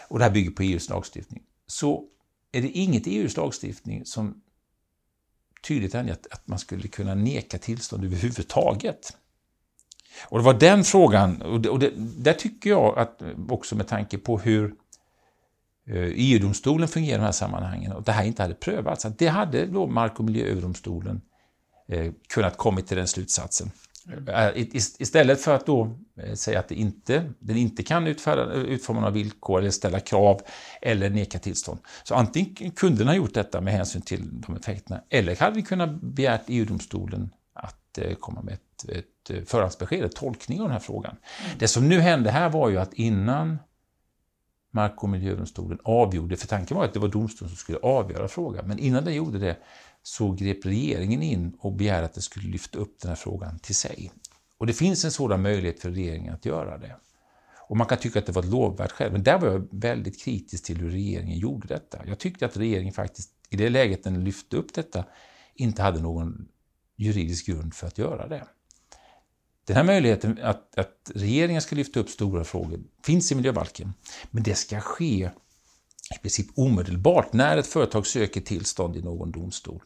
[0.08, 2.04] och det här bygger på EUs lagstiftning, så
[2.52, 4.42] är det inget i EUs lagstiftning som
[5.68, 9.18] tydligt anger att man skulle kunna neka tillstånd överhuvudtaget.
[10.26, 13.88] Och det var den frågan, och, det, och det, där tycker jag att också med
[13.88, 14.76] tanke på hur
[15.88, 19.28] eh, EU-domstolen fungerar i de här sammanhangen och det här inte hade prövats, att det
[19.28, 21.22] hade då Mark och miljööverdomstolen
[21.88, 23.72] eh, kunnat kommit till den slutsatsen.
[24.28, 24.52] Eh,
[25.00, 29.14] istället för att då eh, säga att det inte, den inte kan utfärda, utforma några
[29.14, 30.42] villkor eller ställa krav
[30.82, 31.80] eller neka tillstånd.
[32.04, 35.62] Så antingen kunde den ha gjort detta med hänsyn till de effekterna eller hade vi
[35.62, 40.80] kunnat begärt EU-domstolen att eh, komma med ett, ett förhandsbesked, ett tolkning av den här
[40.80, 41.16] frågan.
[41.46, 41.58] Mm.
[41.60, 43.58] Det som nu hände här var ju att innan
[44.72, 48.68] Mark och miljödomstolen avgjorde, för tanken var att det var domstolen som skulle avgöra frågan,
[48.68, 49.58] men innan den gjorde det
[50.08, 53.76] så grep regeringen in och begärde att det skulle lyfta upp den här frågan till
[53.76, 54.12] sig.
[54.58, 56.96] Och det finns en sådan möjlighet för regeringen att göra det.
[57.68, 60.24] Och man kan tycka att det var ett lovvärt skäl, men där var jag väldigt
[60.24, 62.00] kritisk till hur regeringen gjorde detta.
[62.08, 65.06] Jag tyckte att regeringen faktiskt, i det läget den lyfte upp detta,
[65.56, 66.48] inte hade någon
[66.96, 68.48] juridisk grund för att göra det.
[69.66, 73.94] Den här möjligheten att, att regeringen ska lyfta upp stora frågor finns i miljöbalken,
[74.32, 75.32] men det ska ske
[76.16, 79.84] i princip omedelbart när ett företag söker tillstånd i någon domstol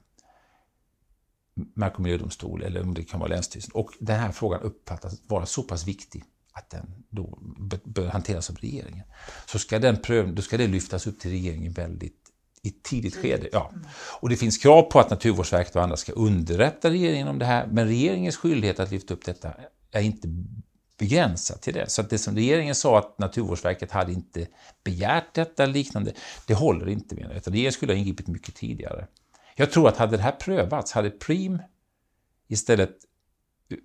[1.74, 3.72] mark och miljödomstol eller om det kan vara Länsstyrelsen.
[3.74, 7.40] Och den här frågan uppfattas vara så pass viktig att den då
[7.84, 9.06] bör hanteras av regeringen.
[9.46, 12.16] Så ska, den pröv, då ska det lyftas upp till regeringen väldigt
[12.62, 13.50] i ett tidigt skede.
[13.52, 13.72] Ja.
[14.22, 17.68] Och det finns krav på att Naturvårdsverket och andra ska underrätta regeringen om det här,
[17.68, 19.54] men regeringens skyldighet att lyfta upp detta
[19.92, 20.28] är inte
[20.98, 21.90] begränsat till det.
[21.90, 24.48] Så att det som regeringen sa att Naturvårdsverket hade inte
[24.84, 26.14] begärt detta eller liknande,
[26.48, 29.08] det håller inte regeringen skulle ha ingripit mycket tidigare.
[29.60, 31.62] Jag tror att hade det här prövats, hade Prim
[32.48, 32.96] istället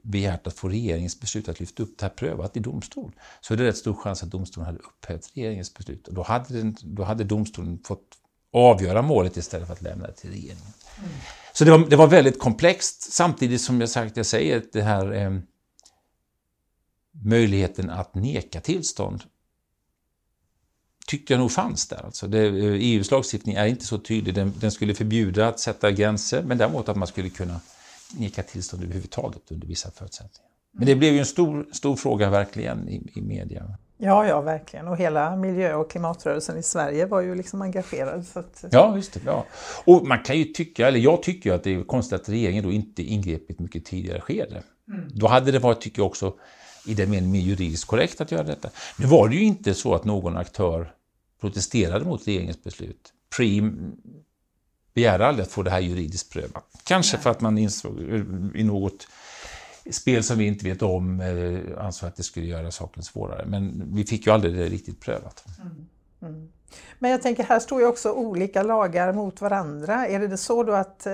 [0.02, 3.58] begärt att få regeringens beslut att lyfta upp det här prövat i domstol, så är
[3.58, 6.08] det rätt stor chans att domstolen hade upphävt regeringens beslut.
[6.08, 8.16] Och då hade, den, då hade domstolen fått
[8.52, 10.66] avgöra målet istället för att lämna det till regeringen.
[10.98, 11.10] Mm.
[11.52, 14.82] Så det var, det var väldigt komplext, samtidigt som jag sagt, jag säger att det
[14.82, 15.38] här eh,
[17.24, 19.22] möjligheten att neka tillstånd
[21.06, 22.04] tyckte jag nog fanns där.
[22.04, 24.34] Alltså det, EUs lagstiftning är inte så tydlig.
[24.34, 27.60] Den, den, skulle förbjuda att sätta gränser, men däremot att man skulle kunna
[28.18, 30.50] neka tillstånd överhuvudtaget under vissa förutsättningar.
[30.72, 33.76] Men det blev ju en stor, stor fråga verkligen i, i media.
[33.96, 34.88] Ja, ja, verkligen.
[34.88, 38.26] Och hela miljö och klimatrörelsen i Sverige var ju liksom engagerad.
[38.26, 38.64] Så att...
[38.70, 39.20] Ja, just det.
[39.26, 39.46] Ja.
[39.84, 42.72] Och man kan ju tycka, eller jag tycker att det är konstigt att regeringen då
[42.72, 44.62] inte ingrep i ett mycket tidigare skede.
[44.88, 45.08] Mm.
[45.14, 46.34] Då hade det varit, tycker jag också,
[46.86, 48.70] i den meningen mer juridiskt korrekt att göra detta.
[48.96, 50.92] Nu var det ju inte så att någon aktör
[51.40, 53.12] protesterade mot regeringens beslut.
[53.36, 53.96] Preem
[54.94, 56.64] begärde aldrig att få det här juridiskt prövat.
[56.84, 58.22] Kanske för att man insåg eh,
[58.54, 59.06] i något
[59.90, 63.46] spel som vi inte vet om eh, ansåg att det skulle göra saken svårare.
[63.46, 65.44] Men vi fick ju aldrig det riktigt prövat.
[65.60, 65.86] Mm.
[66.22, 66.48] Mm.
[66.98, 70.06] Men jag tänker, här står ju också olika lagar mot varandra.
[70.06, 71.06] Är det så då att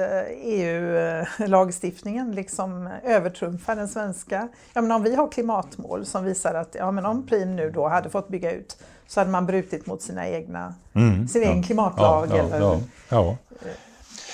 [0.43, 4.49] EU-lagstiftningen eh, e liksom övertrumfar den svenska?
[4.73, 7.89] Ja, men om vi har klimatmål som visar att ja, men om Prim nu då
[7.89, 11.63] hade fått bygga ut så hade man brutit mot sina egna, mm, sin ja, egen
[11.63, 12.29] klimatlag.
[12.31, 13.37] Ja, eller, ja, ja.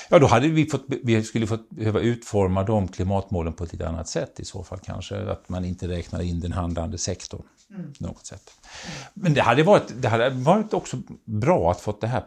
[0.08, 4.08] Ja, då hade vi, fått, vi skulle fått behöva utforma de klimatmålen på ett annat
[4.08, 5.16] sätt i så fall kanske.
[5.30, 7.42] Att man inte räknar in den handlande sektorn.
[7.74, 7.92] Mm.
[8.00, 8.50] Något sätt.
[9.14, 12.24] Men det hade, varit, det hade varit också bra att få det här,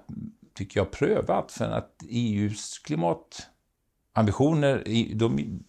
[0.53, 1.51] tycker jag, prövat.
[1.51, 4.83] För att EUs klimatambitioner,
[5.15, 5.59] de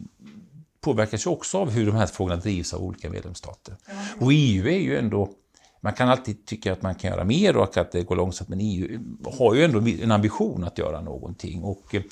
[0.81, 3.77] påverkas ju också av hur de här frågorna drivs av olika medlemsstater.
[4.21, 5.35] Och EU är ju ändå
[5.81, 8.61] man kan alltid tycka att man kan göra mer och att det går långsamt, men
[8.61, 9.01] EU
[9.39, 11.63] har ju ändå en ambition att göra någonting.
[11.63, 12.03] Och eh,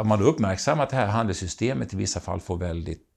[0.00, 3.11] om man då uppmärksammar att det här handelssystemet i vissa fall får väldigt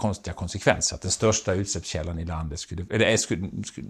[0.00, 0.94] konstiga konsekvenser.
[0.96, 3.06] Att den största utsläppskällan i landet, skulle, eller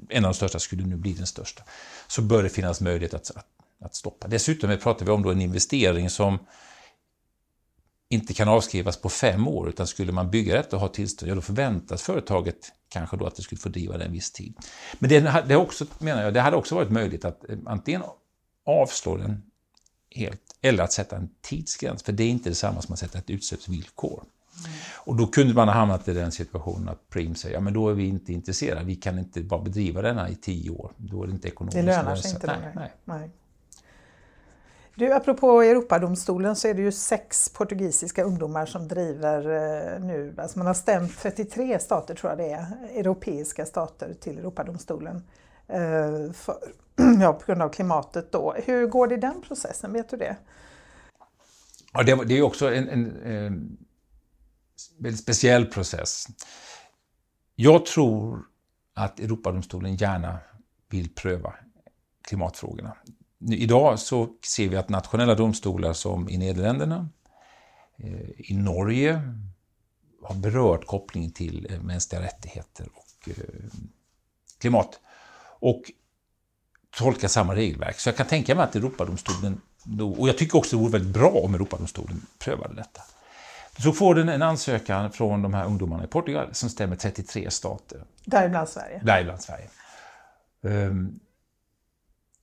[0.08, 1.62] en av de största skulle nu bli den största.
[2.08, 3.46] Så bör det finnas möjlighet att, att,
[3.84, 4.28] att stoppa.
[4.28, 6.38] Dessutom pratar vi om då en investering som
[8.08, 11.34] inte kan avskrivas på fem år, utan skulle man bygga detta och ha tillstånd, ja
[11.34, 14.54] då förväntas företaget kanske då att det skulle få driva det en viss tid.
[14.98, 18.02] Men det, det, också, menar jag, det hade också varit möjligt att eh, antingen
[18.66, 19.42] avslå den
[20.10, 23.30] helt, eller att sätta en tidsgräns, för det är inte detsamma som att sätta ett
[23.30, 24.24] utsläppsvillkor.
[24.96, 27.88] Och då kunde man ha hamnat i den situationen att Preem säger, ja men då
[27.88, 31.26] är vi inte intresserade, vi kan inte bara bedriva denna i tio år, då är
[31.26, 32.46] det inte ekonomiskt Det lönar sig inte.
[32.46, 32.92] Nej, nej.
[33.04, 33.30] nej.
[34.94, 40.58] Du, apropå Europadomstolen så är det ju sex portugisiska ungdomar som driver eh, nu, alltså
[40.58, 42.66] man har stämt 33 stater tror jag det är,
[42.98, 45.24] europeiska stater till Europadomstolen
[45.68, 46.56] eh, för,
[47.20, 48.54] ja, på grund av klimatet då.
[48.64, 50.36] Hur går det i den processen, vet du det?
[51.92, 53.76] Ja, det, det är också en, en, en
[54.98, 56.26] väldigt speciell process.
[57.54, 58.44] Jag tror
[58.94, 60.38] att Europadomstolen gärna
[60.88, 61.54] vill pröva
[62.28, 62.96] klimatfrågorna.
[63.50, 67.08] Idag så ser vi att nationella domstolar som i Nederländerna,
[67.98, 69.34] eh, i Norge,
[70.22, 73.34] har berört kopplingen till eh, mänskliga rättigheter och eh,
[74.58, 75.00] klimat.
[75.60, 75.82] Och
[76.90, 78.00] tolkar samma regelverk.
[78.00, 79.60] Så jag kan tänka mig att Europadomstolen,
[80.18, 83.02] och jag tycker också det vore väldigt bra om Europadomstolen prövade detta.
[83.82, 88.04] Så får den en ansökan från de här ungdomarna i Portugal som stämmer 33 stater.
[88.24, 89.00] Däribland Sverige.
[89.04, 89.68] Däribland Sverige.
[90.62, 91.20] Um,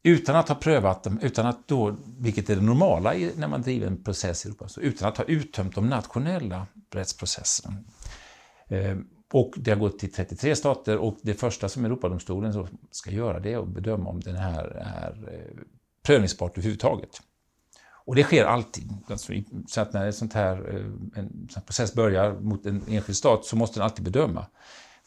[0.04, 3.88] utan att ha prövat dem, utan att då, vilket är det normala när man driver
[3.88, 7.76] en process i Europa, så utan att ha uttömt de nationella rättsprocesserna.
[8.68, 8.98] Eh,
[9.34, 13.54] och det har gått till 33 stater och det första som Europadomstolen ska göra det
[13.54, 15.64] är att bedöma om den här är eh,
[16.04, 17.22] prövningsbart överhuvudtaget.
[18.08, 18.94] Och det sker alltid.
[19.08, 19.34] Alltså,
[19.68, 23.46] så att när sånt här, eh, en sån här process börjar mot en enskild stat
[23.46, 24.46] så måste den alltid bedöma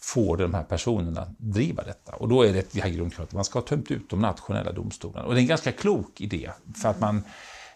[0.01, 2.13] får de här personerna driva detta.
[2.13, 5.27] Och då är det ett grundkrav att man ska ha tömt ut de nationella domstolarna.
[5.27, 6.51] Och det är en ganska klok idé,
[6.83, 7.23] för att man,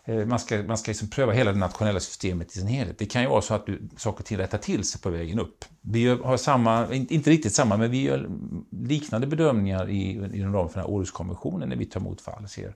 [0.04, 2.98] eh, man ska, man ska liksom pröva hela det nationella systemet i sin helhet.
[2.98, 5.38] Det kan ju vara så att du, saker och ting rättar till sig på vägen
[5.38, 5.64] upp.
[5.80, 8.30] Vi har samma, inte riktigt samma, men vi gör
[8.70, 12.48] liknande bedömningar i, inom ramen för den här Århuskonventionen när vi tar emot fall.
[12.48, 12.74] Ser,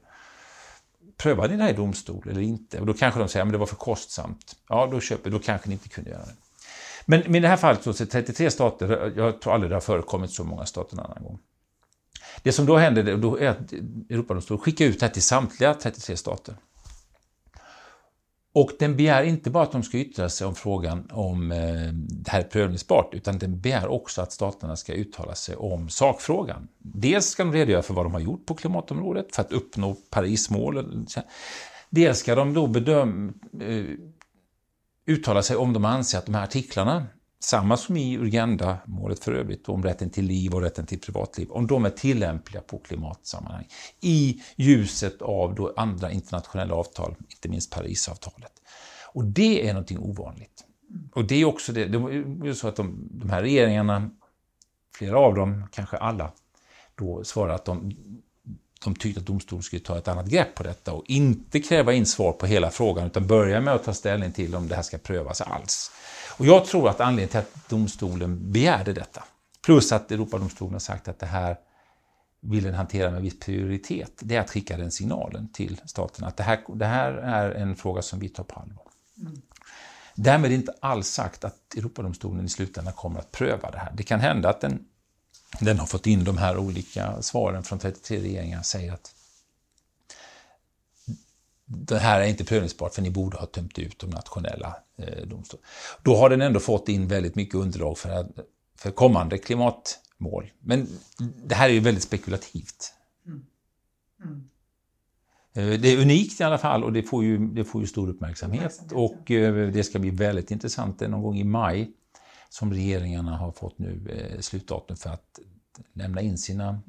[1.18, 2.80] prövade ni det här i domstol eller inte?
[2.80, 4.56] Och då kanske de säger att det var för kostsamt.
[4.68, 6.34] Ja, då köper då kanske ni inte kunde göra det.
[7.06, 9.80] Men, men i det här fallet så är 33 stater, jag tror aldrig det har
[9.80, 11.38] förekommit så många stater en annan gång.
[12.42, 13.72] Det som då händer då är att
[14.10, 16.54] Europadomstolen skickar ut det här till samtliga 33 stater.
[18.58, 22.30] Och den begär inte bara att de ska yttra sig om frågan om eh, det
[22.30, 26.68] här är prövningsbart, utan den begär också att staterna ska uttala sig om sakfrågan.
[26.78, 31.06] Dels ska de redogöra för vad de har gjort på klimatområdet för att uppnå Parismålen.
[31.90, 33.84] Dels ska de då bedöma, eh,
[35.06, 37.06] uttala sig om de anser att de här artiklarna,
[37.40, 41.66] samma som i Uganda-målet för övrigt, om rätten till liv och rätten till privatliv, om
[41.66, 43.68] de är tillämpliga på klimatsammanhang
[44.00, 48.52] i ljuset av då andra internationella avtal, inte minst Parisavtalet.
[49.12, 50.64] Och det är någonting ovanligt.
[51.14, 54.10] Och det är också det, det är så att de, de här regeringarna,
[54.94, 56.32] flera av dem, kanske alla,
[56.94, 57.94] då svarar att de
[58.84, 62.06] de tyckte att domstolen skulle ta ett annat grepp på detta och inte kräva in
[62.06, 64.98] svar på hela frågan utan börja med att ta ställning till om det här ska
[64.98, 65.90] prövas alls.
[66.38, 69.24] Och jag tror att anledningen till att domstolen begärde detta,
[69.64, 71.56] plus att Europadomstolen har sagt att det här
[72.40, 76.36] vill den hantera med viss prioritet, det är att skicka den signalen till staterna att
[76.36, 78.84] det här, det här är en fråga som vi tar på allvar.
[79.20, 79.42] Mm.
[80.14, 83.92] Därmed är inte alls sagt att Europadomstolen i slutändan kommer att pröva det här.
[83.96, 84.84] Det kan hända att den
[85.60, 89.14] den har fått in de här olika svaren från 33 regeringar säger att
[91.68, 95.66] det här är inte prövningsbart för ni borde ha tömt ut de nationella eh, domstolarna.
[96.02, 98.28] Då har den ändå fått in väldigt mycket underlag för,
[98.76, 100.50] för kommande klimatmål.
[100.60, 100.88] Men
[101.44, 102.94] det här är ju väldigt spekulativt.
[103.26, 103.46] Mm.
[104.24, 104.48] Mm.
[105.52, 108.08] Eh, det är unikt i alla fall och det får ju, det får ju stor
[108.08, 108.92] uppmärksamhet.
[108.92, 111.90] Och eh, det ska bli väldigt intressant någon gång i maj
[112.48, 115.38] som regeringarna har fått nu eh, slutdatum för att
[115.92, 116.80] lämna in sina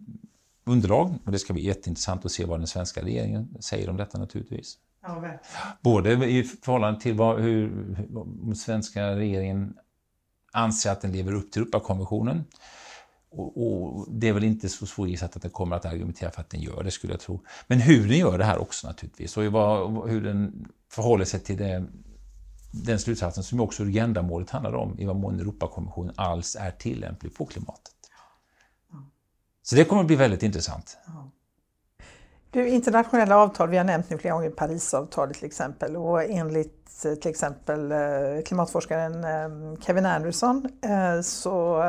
[0.70, 1.18] underlag.
[1.26, 4.78] Och det ska bli jätteintressant att se vad den svenska regeringen säger om detta naturligtvis.
[5.02, 5.24] Ja,
[5.82, 7.70] Både i förhållande till vad, hur,
[8.46, 9.74] den svenska regeringen
[10.52, 12.44] anser att den lever upp till Europakonventionen
[13.32, 16.50] och, och, det är väl inte så svårgissat att den kommer att argumentera för att
[16.50, 17.44] den gör det, skulle jag tro.
[17.68, 21.58] Men hur den gör det här också naturligtvis, och vad, hur den förhåller sig till
[21.58, 21.86] det,
[22.72, 27.46] den slutsatsen som också agendamålet handlar om, i vad mån Europakonventionen alls är tillämplig på
[27.46, 27.94] klimatet.
[29.70, 30.98] Så det kommer att bli väldigt intressant.
[32.52, 37.14] Du, internationella avtal, vi har nämnt nu flera gånger Parisavtalet till exempel och enligt eh,
[37.14, 37.98] till exempel eh,
[38.46, 40.70] klimatforskaren eh, Kevin Anderson
[41.24, 41.84] så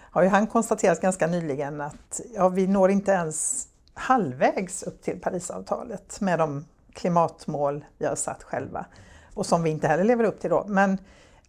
[0.00, 5.20] har ju han konstaterat ganska nyligen att ja, vi når inte ens halvvägs upp till
[5.20, 8.86] Parisavtalet med de klimatmål vi har satt själva
[9.34, 10.64] och som vi inte heller lever upp till då.
[10.68, 10.98] Men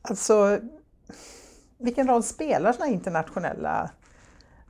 [0.01, 0.59] alltså,
[1.77, 3.89] vilken roll spelar sådana internationella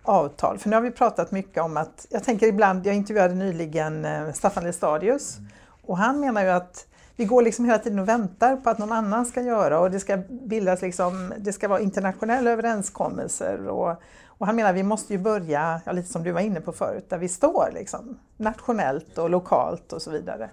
[0.03, 0.57] avtal?
[0.57, 4.31] För nu har vi pratat mycket om att, jag tänker ibland, jag intervjuade nyligen eh,
[4.33, 5.49] Staffan Lestadius mm.
[5.81, 8.91] och han menar ju att vi går liksom hela tiden och väntar på att någon
[8.91, 13.67] annan ska göra och det ska bildas liksom, det ska vara internationella överenskommelser.
[13.67, 13.95] Och,
[14.27, 16.71] och han menar att vi måste ju börja, ja, lite som du var inne på
[16.71, 20.49] förut, där vi står liksom, nationellt och lokalt och så vidare.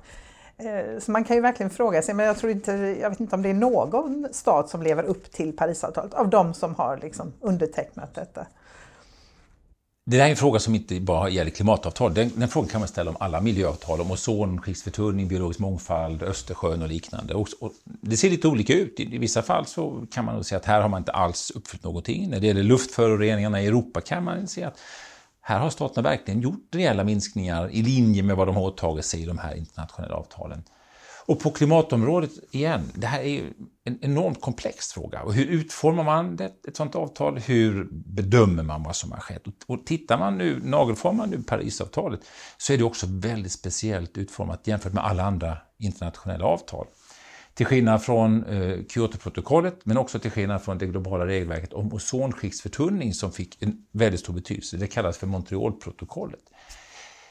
[0.56, 3.36] Eh, så man kan ju verkligen fråga sig, men jag, tror inte, jag vet inte
[3.36, 7.32] om det är någon stat som lever upp till Parisavtalet av de som har liksom
[7.40, 8.46] undertecknat detta.
[10.06, 12.14] Det där är en fråga som inte bara gäller klimatavtal.
[12.14, 16.88] Den, den frågan kan man ställa om alla miljöavtal, om ozonskiktsförtunning, biologisk mångfald, Östersjön och
[16.88, 17.34] liknande.
[17.34, 19.00] Och, och det ser lite olika ut.
[19.00, 21.52] I, I, vissa fall så kan man nog säga att här har man inte alls
[21.54, 22.30] uppfyllt någonting.
[22.30, 24.78] När det gäller luftföroreningarna i Europa kan man se att
[25.40, 29.22] här har staterna verkligen gjort rejäla minskningar i linje med vad de har åtagit sig
[29.22, 30.62] i de här internationella avtalen.
[31.30, 33.52] Och på klimatområdet igen, det här är ju
[33.84, 35.22] en enormt komplex fråga.
[35.22, 37.38] Och hur utformar man det, ett sådant avtal?
[37.38, 39.42] Hur bedömer man vad som har skett?
[39.66, 42.20] Och tittar man nu, nagelfar man nu Parisavtalet,
[42.58, 46.86] så är det också väldigt speciellt utformat jämfört med alla andra internationella avtal.
[47.54, 53.14] Till skillnad från eh, Kyotoprotokollet, men också till skillnad från det globala regelverket om ozonskiktsförtunning
[53.14, 54.76] som fick en väldigt stor betydelse.
[54.76, 56.49] Det kallas för Montrealprotokollet.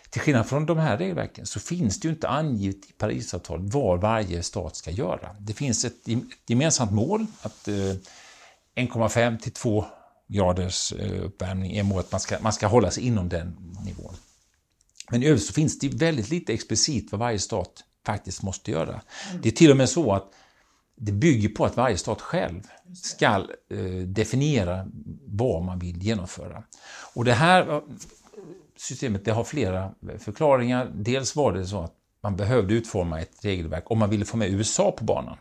[0.10, 4.02] Till skillnad från de här regelverken så finns det ju inte angivet i Parisavtalet vad
[4.02, 5.36] varje stat ska göra.
[5.40, 6.08] Det finns ett
[6.48, 9.86] gemensamt mål att eh, 1,5 till 2
[10.28, 14.14] graders eh, uppvärmning är målet, man ska, man ska hålla sig inom den nivån.
[15.12, 19.02] Men i övrigt så finns det väldigt lite explicit vad varje stat faktiskt måste göra.
[19.42, 20.32] Det är till och med så att
[20.96, 22.62] det bygger på att varje stat själv
[23.04, 23.26] ska
[23.72, 24.88] eh, definiera
[25.26, 26.64] vad man vill genomföra.
[27.16, 27.82] Och det här
[28.80, 30.92] systemet det har flera förklaringar.
[30.96, 34.50] Dels var det så att man behövde utforma ett regelverk om man ville få med
[34.50, 35.38] USA på banan.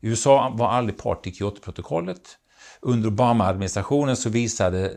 [0.00, 2.38] USA var aldrig part i Kyotoprotokollet.
[2.80, 4.94] Under Obama-administrationen så visade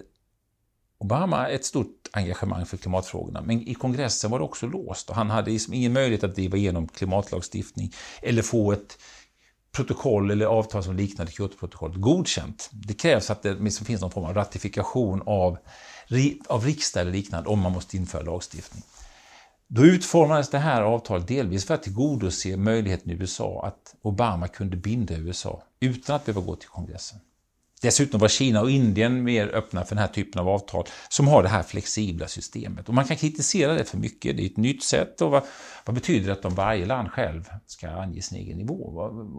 [0.99, 5.29] Obama ett stort engagemang för klimatfrågorna, men i kongressen var det också låst och han
[5.29, 8.97] hade liksom ingen möjlighet att driva igenom klimatlagstiftning eller få ett
[9.71, 12.69] protokoll eller avtal som liknade Kyotoprotokollet godkänt.
[12.71, 15.57] Det krävs att det liksom finns någon form av ratifikation av
[16.47, 18.83] av riksdag eller liknande om man måste införa lagstiftning.
[19.67, 24.77] Då utformades det här avtalet delvis för att tillgodose möjligheten i USA att Obama kunde
[24.77, 27.19] binda USA utan att behöva gå till kongressen.
[27.81, 31.43] Dessutom var Kina och Indien mer öppna för den här typen av avtal som har
[31.43, 32.87] det här flexibla systemet.
[32.87, 35.43] Och man kan kritisera det för mycket, det är ett nytt sätt och vad,
[35.85, 38.75] vad betyder det att om varje land själv ska ange sin egen nivå?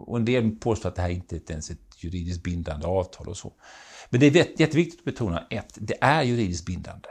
[0.07, 3.37] Och en del påstår att det här inte är ens ett juridiskt bindande avtal och
[3.37, 3.53] så.
[4.09, 7.09] Men det är jätteviktigt att betona ett, det är juridiskt bindande.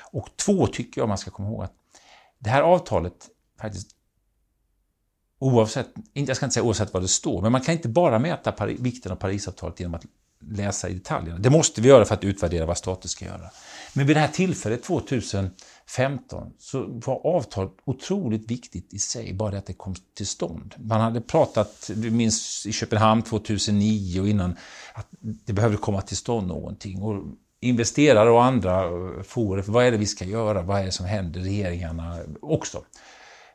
[0.00, 1.74] Och två, tycker jag man ska komma ihåg att
[2.38, 3.28] det här avtalet
[3.60, 3.90] faktiskt
[5.38, 8.66] oavsett, jag ska inte säga oavsett vad det står, men man kan inte bara mäta
[8.66, 10.04] vikten av Parisavtalet genom att
[10.40, 11.38] läsa i detaljerna.
[11.38, 13.50] Det måste vi göra för att utvärdera vad stater ska göra.
[13.92, 15.50] Men vid det här tillfället 2000,
[15.86, 20.74] 15, så var avtalet otroligt viktigt i sig, bara det att det kom till stånd.
[20.78, 24.56] Man hade pratat, du minns i Köpenhamn 2009 och innan,
[24.94, 27.02] att det behövde komma till stånd någonting.
[27.02, 27.24] Och
[27.60, 31.06] investerare och andra eh, for, vad är det vi ska göra, vad är det som
[31.06, 32.84] händer, regeringarna också.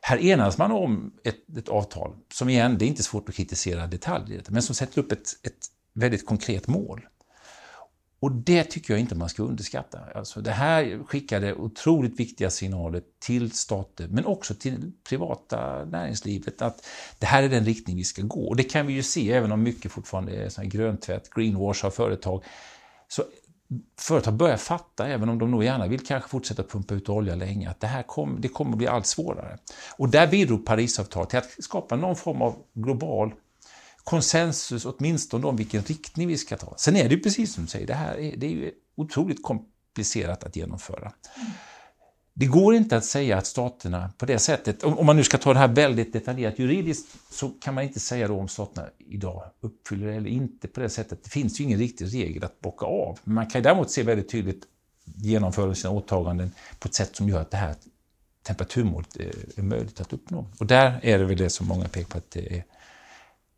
[0.02, 3.86] Här enas man om ett, ett avtal som igen, det är inte svårt att kritisera
[3.86, 7.06] detaljer, men som sätter upp ett, ett väldigt konkret mål.
[8.20, 9.98] Och det tycker jag inte man ska underskatta.
[10.14, 16.86] Alltså det här skickade otroligt viktiga signaler till stater, men också till privata näringslivet, att
[17.18, 18.48] det här är den riktning vi ska gå.
[18.48, 21.90] Och det kan vi ju se, även om mycket fortfarande är sån gröntvätt, greenwash av
[21.90, 22.44] företag.
[23.08, 23.22] Så
[23.98, 27.70] företag börjar fatta, även om de nog gärna vill kanske fortsätta pumpa ut olja länge,
[27.70, 29.58] att det här kom, det kommer att bli allt svårare.
[29.96, 33.32] Och där bidrog Parisavtalet till att skapa någon form av global
[34.04, 36.74] konsensus åtminstone om vilken riktning vi ska ta.
[36.76, 39.42] Sen är det ju precis som du säger, det här är, det är ju otroligt
[39.42, 41.12] komplicerat att genomföra.
[42.34, 45.52] Det går inte att säga att staterna på det sättet, om man nu ska ta
[45.52, 50.06] det här väldigt detaljerat juridiskt, så kan man inte säga då om staterna idag uppfyller
[50.06, 51.24] det eller inte på det sättet.
[51.24, 53.18] Det finns ju ingen riktig regel att bocka av.
[53.24, 54.62] Men man kan däremot se väldigt tydligt
[55.04, 57.74] genomföra sina åtaganden på ett sätt som gör att det här
[58.42, 59.26] temperaturmålet eh,
[59.56, 60.46] är möjligt att uppnå.
[60.58, 62.64] Och där är det väl det som många pekar på att det är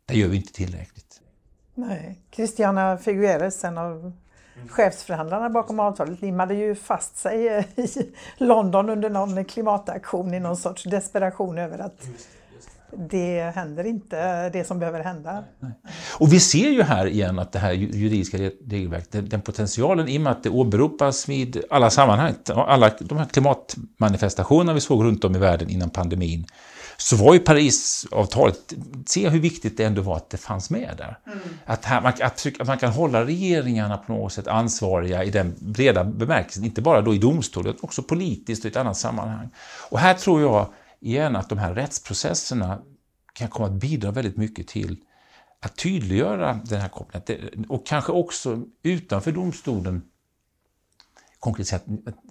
[0.05, 1.21] det gör vi inte tillräckligt.
[1.75, 2.19] Nej.
[2.31, 4.13] Christiana Figueres, en av
[4.69, 7.87] chefsförhandlarna bakom avtalet, limmade ju fast sig i
[8.37, 12.07] London under någon klimataktion i någon sorts desperation över att
[12.97, 15.43] det händer inte det som behöver hända.
[16.19, 20.21] Och vi ser ju här igen att det här juridiska regelverket, den potentialen i och
[20.21, 25.35] med att det åberopas vid alla sammanhang, alla de här klimatmanifestationerna vi såg runt om
[25.35, 26.45] i världen innan pandemin,
[26.97, 28.73] så var ju Parisavtalet,
[29.05, 31.19] se hur viktigt det ändå var att det fanns med där.
[31.25, 31.39] Mm.
[31.65, 35.55] Att, här, man, att, att, man kan hålla regeringarna på något sätt ansvariga i den
[35.59, 39.49] breda bemärkelsen, inte bara då i domstol, utan också politiskt och i ett annat sammanhang.
[39.89, 40.67] Och här tror jag
[40.99, 42.81] igen att de här rättsprocesserna
[43.33, 44.97] kan komma att bidra väldigt mycket till
[45.59, 47.65] att tydliggöra den här kopplingen.
[47.69, 50.01] Och kanske också utanför domstolen
[51.43, 51.83] konkret sett,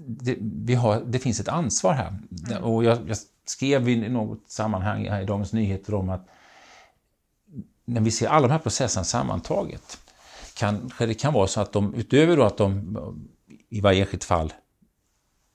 [0.06, 2.18] det, vi har, det finns ett ansvar här.
[2.48, 2.64] Mm.
[2.64, 3.16] Och jag, jag
[3.46, 6.26] skrev i något sammanhang i Dagens Nyheter om att
[7.84, 9.98] när vi ser alla de här processerna sammantaget
[10.54, 12.96] kanske det kan vara så att de utöver då att de
[13.68, 14.52] i varje enskilt fall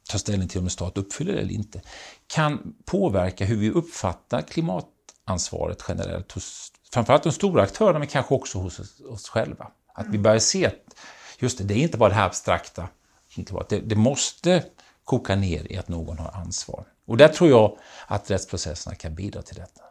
[0.09, 1.81] tar ställning till om en stat uppfyller det eller inte,
[2.27, 8.57] kan påverka hur vi uppfattar klimatansvaret generellt hos framförallt de stora aktörerna men kanske också
[8.59, 9.71] hos oss själva.
[9.93, 10.95] Att vi börjar se att
[11.39, 12.89] just det, det är inte bara det här abstrakta,
[13.69, 14.63] det, det måste
[15.03, 16.85] koka ner i att någon har ansvar.
[17.07, 17.77] Och där tror jag
[18.07, 19.81] att rättsprocesserna kan bidra till detta.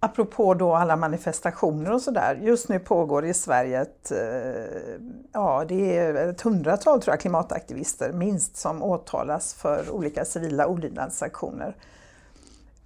[0.00, 2.40] Apropå då alla manifestationer och sådär.
[2.42, 4.98] Just nu pågår i Sverige ett, eh,
[5.32, 11.76] ja, det är ett hundratal tror jag, klimataktivister minst som åtalas för olika civila olydnadsaktioner.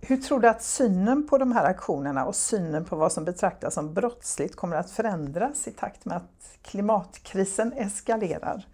[0.00, 3.74] Hur tror du att synen på de här aktionerna och synen på vad som betraktas
[3.74, 8.66] som brottsligt kommer att förändras i takt med att klimatkrisen eskalerar?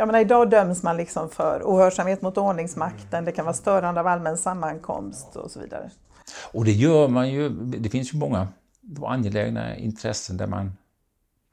[0.00, 4.06] Jag menar, idag döms man liksom för ohörsamhet mot ordningsmakten, det kan vara störande av
[4.06, 5.90] allmän sammankomst och så vidare.
[6.52, 8.48] Och det gör man ju, det finns ju många
[9.06, 10.72] angelägna intressen där man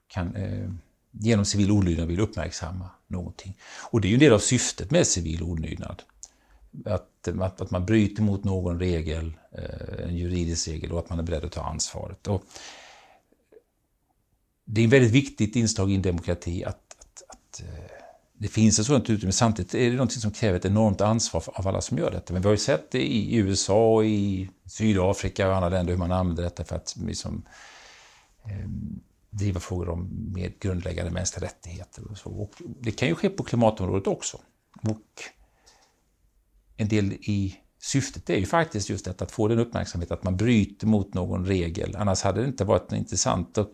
[0.08, 0.70] kan eh,
[1.12, 3.58] genom civil olydnad vill uppmärksamma någonting.
[3.92, 6.04] Och det är ju en del av syftet med civil olydnad.
[6.86, 11.20] Att, att, att man bryter mot någon regel, eh, en juridisk regel och att man
[11.20, 12.28] är beredd att ta ansvaret.
[12.28, 12.44] Och
[14.66, 17.97] det är ett väldigt viktigt inslag i en demokrati att, att, att eh,
[18.38, 19.32] det finns ett sådant utrymme.
[19.32, 22.34] Samtidigt är det någonting som kräver ett enormt ansvar av alla som gör detta.
[22.34, 26.12] Men vi har ju sett det i USA, i Sydafrika och andra länder hur man
[26.12, 27.46] använder detta för att liksom,
[28.46, 28.70] eh,
[29.30, 32.12] driva frågor om mer grundläggande mänskliga rättigheter.
[32.12, 32.30] Och så.
[32.30, 34.38] Och det kan ju ske på klimatområdet också.
[34.82, 35.24] Och
[36.78, 40.38] en del i syftet är ju faktiskt just detta att få den uppmärksamhet att man
[40.38, 41.96] bryter mot någon regel.
[41.96, 43.70] Annars hade det inte varit intressant och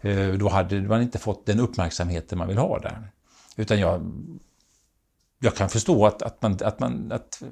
[0.00, 3.12] eh, då hade man inte fått den uppmärksamheten man vill ha där.
[3.56, 4.12] Utan jag,
[5.38, 7.42] jag kan förstå att, att, man, att, man, att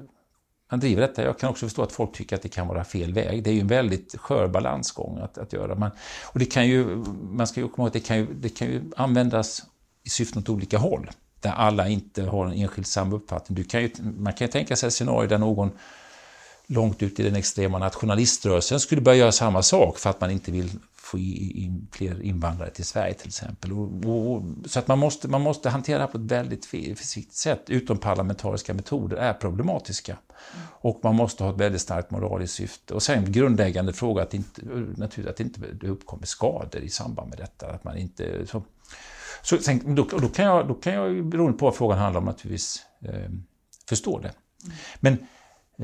[0.71, 1.23] man driver detta.
[1.23, 3.43] Jag kan också förstå att folk tycker att det kan vara fel väg.
[3.43, 5.75] Det är ju en väldigt skör balansgång att, att göra.
[5.75, 5.91] Man,
[6.25, 6.85] och det kan ju,
[7.31, 9.63] man ska ju komma ihåg att det kan ju, det kan ju användas
[10.03, 11.09] i syfte åt olika håll.
[11.41, 13.55] Där alla inte har en enskild samma uppfattning.
[13.55, 15.71] Du kan ju, man kan ju tänka sig ett scenario där någon
[16.67, 20.51] långt ut i den extrema nationaliströrelsen skulle börja göra samma sak för att man inte
[20.51, 20.71] vill
[21.09, 23.71] få in fler invandrare till Sverige till exempel.
[23.71, 27.33] Och, och, så att man måste, man måste hantera det här på ett väldigt försiktigt
[27.33, 27.63] sätt.
[27.67, 30.11] Utom parlamentariska metoder är problematiska.
[30.11, 30.67] Mm.
[30.71, 32.93] Och man måste ha ett väldigt starkt moraliskt syfte.
[32.93, 37.37] Och sen grundläggande fråga att inte, naturligtvis att inte det uppkommer skador i samband med
[37.37, 37.67] detta.
[37.67, 38.63] Att man inte, så,
[39.41, 42.25] så sen, då, då, kan jag, då kan jag, beroende på vad frågan handlar om,
[42.25, 43.31] naturligtvis eh,
[43.89, 44.31] förstå det.
[44.63, 44.77] Mm.
[44.99, 45.17] Men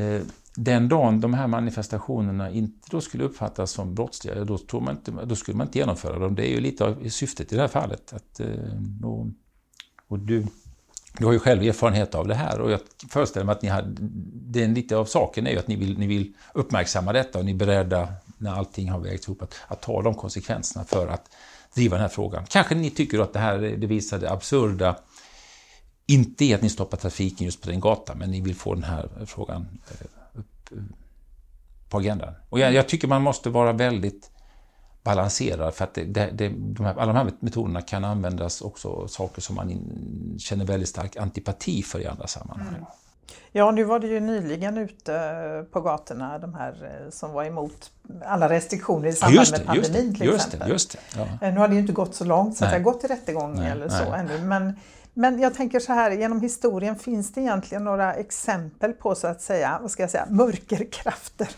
[0.04, 4.95] eh, den dagen de här manifestationerna inte då skulle uppfattas som brottsliga, då, tog man
[4.95, 6.36] inte, då skulle man inte genomföra dem.
[6.36, 8.14] Det är ju lite av syftet i det här fallet.
[8.14, 8.47] Att, eh,
[9.03, 9.28] och,
[10.08, 10.45] och du,
[11.18, 12.80] du har ju själv erfarenhet av det här och jag
[13.10, 13.93] föreställer mig att ni har,
[14.34, 17.45] det är lite av saken är ju att ni vill, ni vill uppmärksamma detta och
[17.45, 21.30] ni är beredda, när allting har vägts ihop, att, att ta de konsekvenserna för att
[21.76, 22.45] driva den här frågan.
[22.49, 24.95] Kanske ni tycker att det här det visar det absurda,
[26.08, 28.84] inte i att ni stoppar trafiken just på den gatan, men ni vill få den
[28.84, 30.08] här frågan eh,
[31.89, 32.34] på agendan.
[32.49, 34.32] Och jag, jag tycker man måste vara väldigt
[35.03, 39.07] balanserad för att det, det, det, de här, alla de här metoderna kan användas också
[39.07, 42.68] saker som man in, känner väldigt stark antipati för i andra sammanhang.
[42.68, 42.86] Mm.
[43.51, 47.91] Ja, nu var det ju nyligen ute på gatorna, de här eh, som var emot
[48.26, 50.68] alla restriktioner i samband ja, med pandemin till just exempel.
[50.68, 51.47] Det, just det, ja.
[51.47, 53.09] Eh, nu har det ju inte gått så långt så att det har gått till
[53.09, 54.20] rättegång nej, eller så nej.
[54.20, 54.41] ännu.
[54.41, 54.80] Men,
[55.18, 59.41] men jag tänker så här, genom historien finns det egentligen några exempel på så att
[59.41, 61.49] säga, vad ska jag säga, mörkerkrafter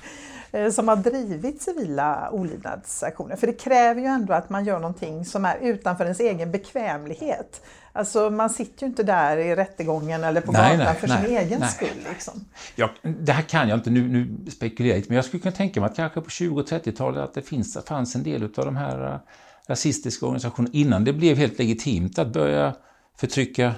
[0.52, 3.36] Eh, som har drivit civila olydnadsaktioner.
[3.36, 7.62] För det kräver ju ändå att man gör någonting som är utanför ens egen bekvämlighet.
[7.94, 11.26] Alltså man sitter ju inte där i rättegången eller på nej, gatan nej, för nej,
[11.26, 11.70] sin egen nej.
[11.70, 12.08] skull.
[12.10, 12.46] Liksom.
[12.76, 15.82] Ja, det här kan jag inte, nu, nu spekulerar jag men jag skulle kunna tänka
[15.82, 18.76] mig att kanske på 20 och 30-talet att det finns, fanns en del av de
[18.76, 19.20] här uh,
[19.68, 22.76] rasistiska organisationerna innan det blev helt legitimt att börja
[23.20, 23.76] förtrycka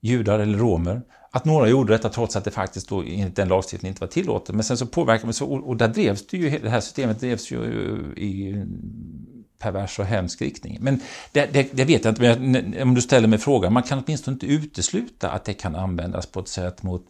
[0.00, 1.02] judar eller romer.
[1.30, 4.54] Att några gjorde detta trots att det faktiskt då enligt den lagstiftningen inte var tillåtet.
[4.54, 7.50] Men sen så påverkade man så, och där drevs det ju, det här systemet drevs
[7.50, 7.64] ju
[8.16, 8.64] i
[9.58, 10.78] pervers och hemsk riktning.
[10.80, 11.00] Men
[11.32, 14.34] det, det, det vet jag inte, men om du ställer mig frågan, man kan åtminstone
[14.34, 17.06] inte utesluta att det kan användas på ett sätt mot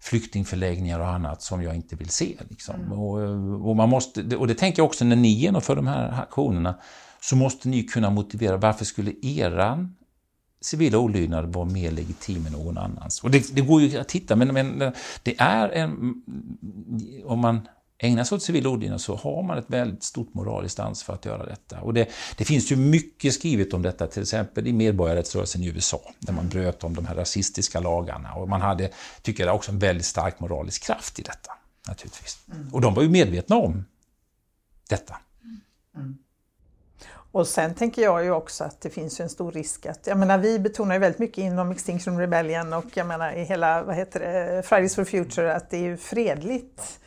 [0.00, 2.36] flyktingförläggningar och annat som jag inte vill se.
[2.48, 2.74] Liksom.
[2.74, 2.92] Mm.
[2.92, 6.74] Och, och, man måste, och det tänker jag också när ni genomför de här aktionerna,
[7.20, 9.96] så måste ni kunna motivera varför skulle eran
[10.64, 13.22] civila olydnad var mer legitim än någon annans.
[13.22, 14.92] Och det, det går ju att hitta, men, men
[15.22, 16.22] det är en...
[17.24, 21.14] Om man ägnar sig åt civil olydnad så har man ett väldigt stort moraliskt ansvar
[21.14, 21.80] att göra detta.
[21.80, 26.00] Och det, det, finns ju mycket skrivet om detta, till exempel i medborgarrättsrörelsen i USA,
[26.18, 28.32] där man bröt om de här rasistiska lagarna.
[28.32, 28.90] Och man hade,
[29.22, 31.52] tycker jag, också en väldigt stark moralisk kraft i detta,
[31.88, 32.38] naturligtvis.
[32.52, 32.74] Mm.
[32.74, 33.84] Och de var ju medvetna om
[34.88, 35.16] detta.
[35.96, 36.18] Mm.
[37.34, 40.38] Och sen tänker jag ju också att det finns en stor risk att, jag menar
[40.38, 44.20] vi betonar ju väldigt mycket inom Extinction Rebellion och jag menar i hela, vad heter
[44.20, 47.00] det, Fridays for Future att det är ju fredligt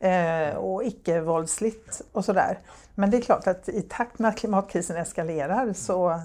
[0.00, 2.58] eh, och icke-våldsligt och sådär.
[2.94, 6.20] Men det är klart att i takt med att klimatkrisen eskalerar så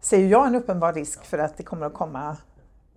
[0.00, 2.36] ser jag en uppenbar risk för att det kommer att komma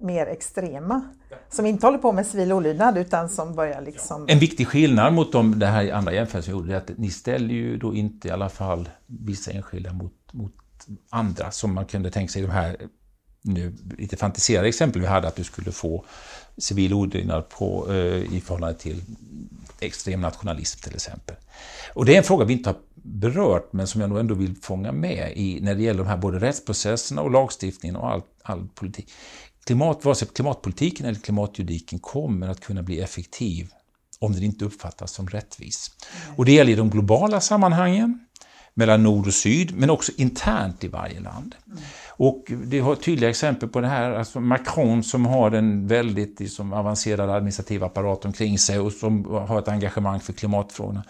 [0.03, 1.01] mer extrema
[1.49, 4.25] som inte håller på med civil olydnad utan som börjar liksom...
[4.29, 7.53] En viktig skillnad mot de det här andra jämförelser jag gjorde är att ni ställer
[7.53, 10.53] ju då inte i alla fall vissa enskilda mot, mot
[11.09, 12.41] andra som man kunde tänka sig.
[12.41, 12.77] De här
[13.41, 16.05] nu lite fantiserade exempel vi hade att du skulle få
[16.57, 19.01] civil olydnad på, eh, i förhållande till
[19.79, 21.35] extrem nationalism till exempel.
[21.93, 24.55] Och det är en fråga vi inte har berört men som jag nog ändå vill
[24.55, 28.67] fånga med i när det gäller de här både rättsprocesserna och lagstiftningen och all, all
[28.75, 29.11] politik
[29.65, 33.67] klimat, vare sig klimatpolitiken eller klimatjuridiken kommer att kunna bli effektiv
[34.19, 35.91] om den inte uppfattas som rättvis.
[36.35, 38.19] Och det gäller i de globala sammanhangen,
[38.73, 41.55] mellan nord och syd, men också internt i varje land.
[42.07, 46.73] Och det har tydliga exempel på det här, alltså Macron som har en väldigt liksom,
[46.73, 51.03] avancerad administrativ apparat omkring sig och som har ett engagemang för klimatfrågorna.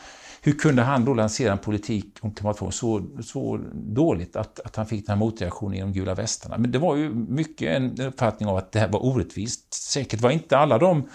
[0.46, 4.86] Hur kunde han då lansera en politik om klimatfrågor så, så dåligt att, att han
[4.86, 6.58] fick den här motreaktionen i de gula västarna?
[6.58, 9.74] Men det var ju mycket en uppfattning av att det här var orättvist.
[9.74, 11.10] Säkert var inte alla de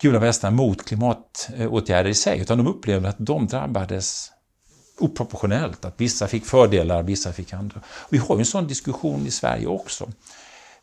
[0.00, 4.30] gula västarna mot klimatåtgärder i sig, utan de upplevde att de drabbades
[4.98, 7.80] oproportionellt, att vissa fick fördelar, vissa fick andra.
[8.10, 10.08] Vi har ju en sån diskussion i Sverige också.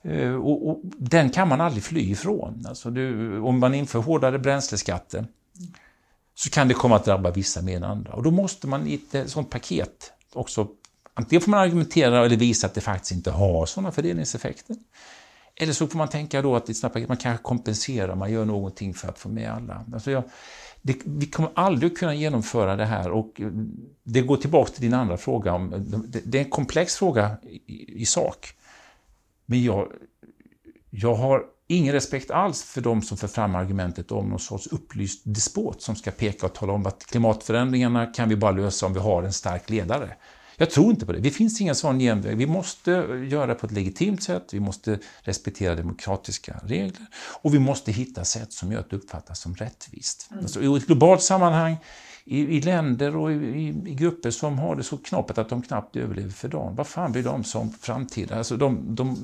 [0.02, 2.66] Eh, och, och den kan man aldrig fly ifrån.
[2.68, 5.26] Alltså du, om man inför hårdare bränsleskatter
[6.44, 8.14] så kan det komma att drabba vissa mer än andra.
[8.14, 10.68] Och då måste man i ett eh, sånt paket också,
[11.14, 14.76] antingen får man argumentera eller visa att det faktiskt inte har sådana fördelningseffekter.
[15.56, 18.46] Eller så får man tänka då att i ett paket man kanske kompenserar, man gör
[18.46, 19.86] någonting för att få med alla.
[19.94, 20.24] Alltså jag,
[20.82, 23.48] det, vi kommer aldrig kunna genomföra det här och eh,
[24.04, 25.54] det går tillbaka till din andra fråga.
[25.54, 28.54] Om, eh, det, det är en komplex fråga i, i sak.
[29.46, 29.92] Men jag,
[30.90, 31.44] jag har
[31.76, 35.96] ingen respekt alls för de som för fram argumentet om någon sorts upplyst despot som
[35.96, 39.34] ska peka och tala om att klimatförändringarna kan vi bara lösa om vi har en
[39.34, 40.16] stark ledare.
[40.58, 41.20] Jag tror inte på det.
[41.20, 42.38] Det finns ingen sån genväg.
[42.38, 42.92] Vi måste
[43.30, 47.06] göra det på ett legitimt sätt, vi måste respektera demokratiska regler
[47.42, 50.28] och vi måste hitta sätt som gör att det uppfattas som rättvist.
[50.32, 50.44] Mm.
[50.44, 51.78] Alltså, I ett globalt sammanhang
[52.26, 53.36] i, i länder och i,
[53.86, 56.76] i, grupper som har det så knoppet att de knappt överlever för dagen.
[56.76, 58.38] Vad fan blir de som framtida?
[58.38, 59.18] Alltså de, de,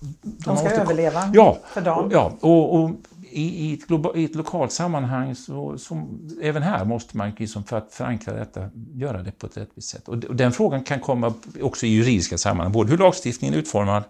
[0.00, 2.10] de, de ska överleva ja, för dagen.
[2.12, 2.90] Ja, och, och
[3.30, 7.64] i, i, ett global, i ett lokalt sammanhang, så, som, även här måste man liksom
[7.64, 10.08] för att förankra detta göra det på ett rättvist sätt.
[10.08, 14.02] Och, och den frågan kan komma också i juridiska sammanhang, både hur lagstiftningen är utformad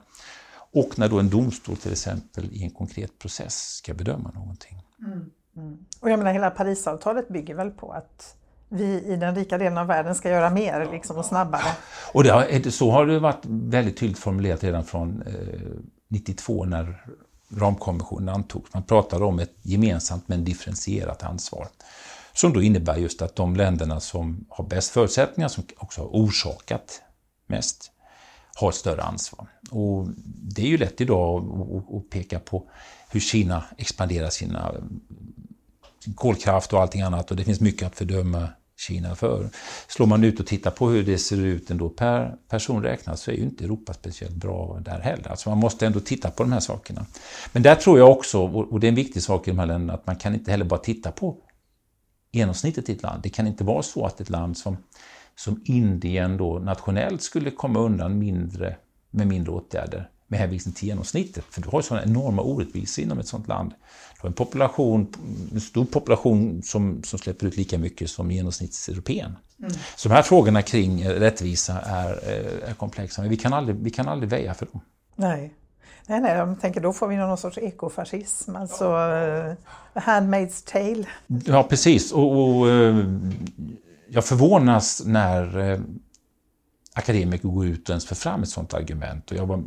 [0.73, 4.83] och när då en domstol till exempel i en konkret process ska bedöma någonting.
[5.07, 5.31] Mm.
[5.57, 5.79] Mm.
[6.01, 8.37] Och jag menar hela Parisavtalet bygger väl på att
[8.69, 11.77] vi i den rika delen av världen ska göra mer liksom, och snabbare.
[12.13, 15.61] Och det har, så har det varit väldigt tydligt formulerat redan från eh,
[16.09, 17.05] 92 när
[17.57, 18.75] ramkonventionen antogs.
[18.75, 21.69] Man pratade om ett gemensamt men differentierat ansvar.
[22.33, 27.03] Som då innebär just att de länderna som har bäst förutsättningar, som också har orsakat
[27.47, 27.91] mest,
[28.55, 29.47] har ett större ansvar.
[29.71, 31.45] Och det är ju lätt idag
[31.97, 32.71] att peka på
[33.11, 34.91] hur Kina expanderar sina sin
[36.15, 38.49] kolkraft och allting annat och det finns mycket att fördöma
[38.81, 39.49] Kina för.
[39.89, 43.31] Slår man ut och tittar på hur det ser ut ändå per person räknat så
[43.31, 45.29] är ju inte Europa speciellt bra där heller.
[45.29, 47.07] Alltså man måste ändå titta på de här sakerna.
[47.53, 49.93] Men där tror jag också, och det är en viktig sak i de här länderna,
[49.93, 51.37] att man kan inte heller bara titta på
[52.33, 53.23] genomsnittet i ett land.
[53.23, 54.77] Det kan inte vara så att ett land som,
[55.37, 58.77] som Indien då nationellt skulle komma undan mindre
[59.11, 61.45] med mindre åtgärder med hänvisning till genomsnittet.
[61.51, 63.73] För du har ju sådana enorma orättvisor inom ett sådant land.
[64.21, 65.07] Du har en population,
[65.53, 69.37] en stor population som, som släpper ut lika mycket som genomsnittseuropén.
[69.59, 69.73] Mm.
[69.97, 72.13] Så de här frågorna kring rättvisa är,
[72.69, 74.81] är komplexa, men vi kan, aldrig, vi kan aldrig väja för dem.
[75.17, 75.55] Nej.
[76.07, 79.55] Nej, nej, jag tänker då får vi någon sorts ekofascism, alltså uh,
[79.95, 81.05] handmaid's tale.
[81.45, 82.13] Ja, precis.
[82.13, 83.07] Och, och uh,
[84.09, 85.81] jag förvånas när uh,
[87.01, 89.31] akademiker går ut och ens för fram ett sådant argument.
[89.31, 89.63] Och jag var,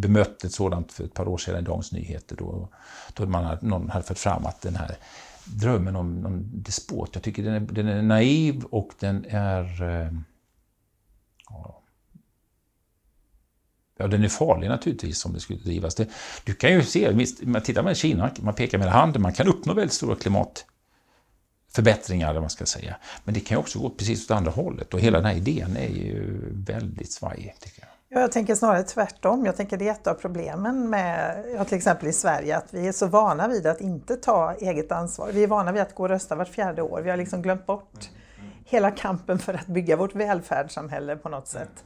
[0.00, 2.68] bemötte ett sådant för ett par år sedan i Dagens Nyheter då,
[3.14, 4.96] då man hade, någon hade fört fram att den här
[5.44, 9.82] drömmen om någon despot, jag tycker den är, den är naiv och den är...
[9.82, 10.12] Eh,
[13.98, 15.94] ja, den är farlig naturligtvis om det skulle drivas.
[15.94, 16.08] Det,
[16.44, 19.48] du kan ju se, visst, man tittar med Kina, man pekar med handen, man kan
[19.48, 20.64] uppnå väldigt stora klimat
[21.74, 22.96] förbättringar, eller man ska säga.
[23.24, 25.76] Men det kan ju också gå precis åt andra hållet och hela den här idén
[25.76, 27.88] är ju väldigt svajig, tycker jag.
[28.10, 29.46] Ja, jag tänker snarare tvärtom.
[29.46, 32.88] Jag tänker det är ett av problemen med, ja, till exempel i Sverige, att vi
[32.88, 35.30] är så vana vid att inte ta eget ansvar.
[35.32, 37.00] Vi är vana vid att gå och rösta vart fjärde år.
[37.00, 38.10] Vi har liksom glömt bort
[38.64, 41.84] hela kampen för att bygga vårt välfärdssamhälle på något sätt.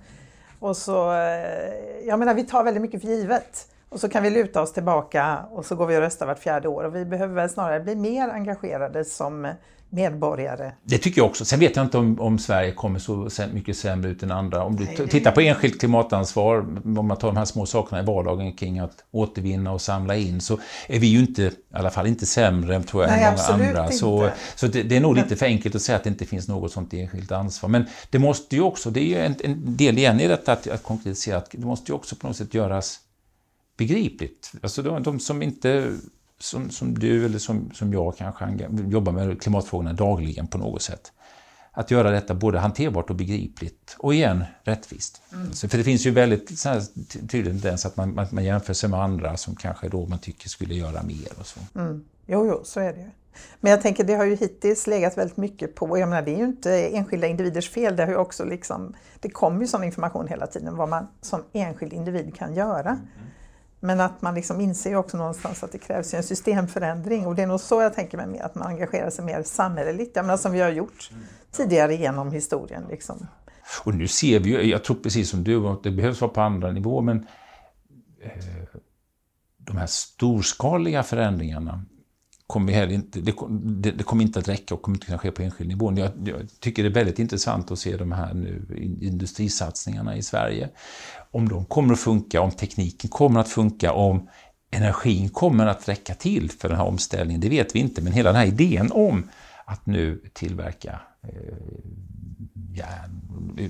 [0.59, 3.69] Och så, eh, jag menar, vi tar väldigt mycket för givet.
[3.93, 6.69] Och så kan vi luta oss tillbaka och så går vi och röstar vart fjärde
[6.69, 6.85] år.
[6.85, 9.55] Och vi behöver väl snarare bli mer engagerade som
[9.91, 10.73] medborgare.
[10.85, 11.45] Det tycker jag också.
[11.45, 14.65] Sen vet jag inte om, om Sverige kommer så mycket sämre ut än andra.
[14.65, 16.59] Om du Nej, tittar på enskilt klimatansvar,
[16.99, 20.41] om man tar de här små sakerna i vardagen kring att återvinna och samla in,
[20.41, 23.69] så är vi ju inte, i alla fall inte sämre tror jag, Nej, än många
[23.69, 23.85] andra.
[23.85, 23.97] Inte.
[23.97, 26.49] Så, så det, det, är nog lite för enkelt att säga att det inte finns
[26.49, 27.69] något sånt enskilt ansvar.
[27.69, 30.69] Men det måste ju också, det är ju en, en del igen i detta att,
[30.69, 32.99] att konkretisera, att det måste ju också på något sätt göras
[33.77, 34.53] begripligt.
[34.63, 35.99] Alltså de, de som inte
[36.39, 41.13] som, som du eller som, som jag kanske jobbar med klimatfrågorna dagligen på något sätt.
[41.75, 45.23] Att göra detta både hanterbart och begripligt och igen rättvist.
[45.33, 45.53] Mm.
[45.53, 46.65] För det finns ju väldigt
[47.31, 50.49] tydlig tendens att man, man, man jämför sig med andra som kanske då man tycker
[50.49, 51.61] skulle göra mer och så.
[51.75, 52.05] Mm.
[52.27, 53.11] Jo, jo, så är det ju.
[53.61, 56.39] Men jag tänker det har ju hittills legat väldigt mycket på, jag menar det är
[56.39, 60.29] ju inte enskilda individers fel, det har ju också liksom, det kommer ju sån information
[60.29, 62.91] hela tiden vad man som enskild individ kan göra.
[62.91, 63.07] Mm.
[63.85, 67.47] Men att man liksom inser också någonstans att det krävs en systemförändring och det är
[67.47, 70.53] nog så jag tänker mig med att man engagerar sig mer samhälleligt, jag menar, som
[70.53, 71.11] vi har gjort
[71.53, 72.85] tidigare genom historien.
[72.91, 73.27] Liksom.
[73.85, 76.41] Och nu ser vi ju, jag tror precis som du, att det behövs vara på
[76.41, 77.27] andra nivåer, men
[78.23, 78.31] eh,
[79.59, 81.85] de här storskaliga förändringarna
[82.47, 85.31] kommer heller inte, det, det, det, kommer inte att räcka och kommer inte kunna ske
[85.31, 85.93] på enskild nivå.
[85.97, 88.67] Jag, jag, tycker det är väldigt intressant att se de här nu
[89.01, 90.71] industrisatsningarna i Sverige.
[91.33, 94.29] Om de kommer att funka, om tekniken kommer att funka, om
[94.71, 98.03] energin kommer att räcka till för den här omställningen, det vet vi inte.
[98.03, 99.29] Men hela den här idén om
[99.65, 101.55] att nu tillverka eh,
[102.75, 103.23] järn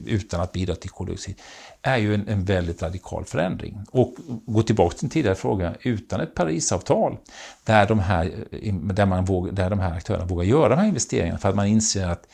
[0.06, 1.34] utan att bidra till koldioxid
[1.82, 3.84] är ju en, en väldigt radikal förändring.
[3.90, 4.14] Och
[4.46, 7.16] gå tillbaka till en tidigare fråga, utan ett Parisavtal
[7.64, 10.86] där de här, eh, där man våg, där de här aktörerna vågar göra de här
[10.86, 12.26] investeringarna för att man inser att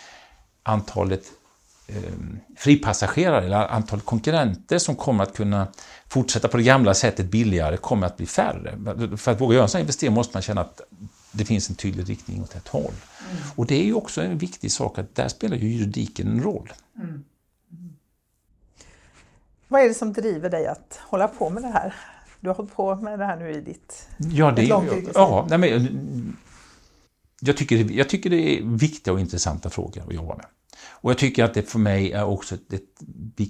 [0.63, 1.23] antalet
[2.57, 5.69] fripassagerare eller antalet konkurrenter som kommer att kunna
[6.09, 8.79] fortsätta på det gamla sättet billigare kommer att bli färre.
[9.17, 10.81] För att våga göra en sån investering måste man känna att
[11.33, 12.93] det finns en tydlig riktning åt ett håll.
[13.31, 13.43] Mm.
[13.57, 16.73] Och det är ju också en viktig sak att där spelar ju juridiken en roll.
[16.97, 17.09] Mm.
[17.09, 17.25] Mm.
[19.69, 21.95] Vad är det som driver dig att hålla på med det här?
[22.41, 25.59] Du har hållit på med det här nu i ditt ja, det, långt ja, nej,
[25.59, 26.37] men,
[27.41, 30.47] jag, tycker, jag tycker det är viktiga och intressanta frågor att jobba med.
[31.01, 32.83] Och jag tycker att det för mig är också ett, ett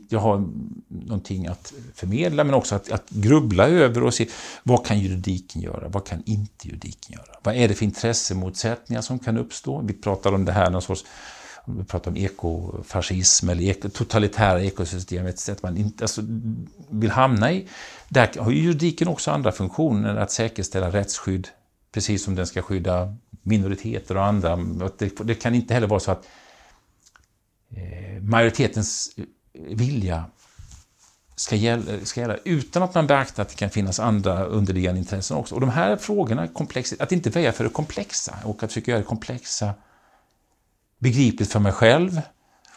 [0.09, 0.49] jag har
[0.89, 4.27] någonting att förmedla men också att, att grubbla över och se
[4.63, 7.39] vad kan juridiken göra, vad kan inte juridiken göra?
[7.43, 9.83] Vad är det för intressemotsättningar som kan uppstå?
[9.87, 11.05] Vi pratar om det här, någon sorts
[11.77, 16.23] vi pratar om ekofascism eller totalitära ekosystem, ett sätt man inte alltså,
[16.91, 17.69] vill hamna i.
[18.09, 21.49] Där har juridiken också andra funktioner, att säkerställa rättsskydd,
[21.93, 24.57] precis som den ska skydda minoriteter och andra.
[24.99, 26.27] Det, det kan inte heller vara så att
[27.77, 29.25] Eh, majoritetens eh,
[29.77, 30.25] vilja
[31.37, 35.37] ska gälla, ska gälla utan att man beaktar att det kan finnas andra underliggande intressen
[35.37, 35.55] också.
[35.55, 39.01] Och de här frågorna, komplexa, att inte väja för det komplexa och att försöka göra
[39.01, 39.75] det komplexa
[40.99, 42.21] begripligt för mig själv.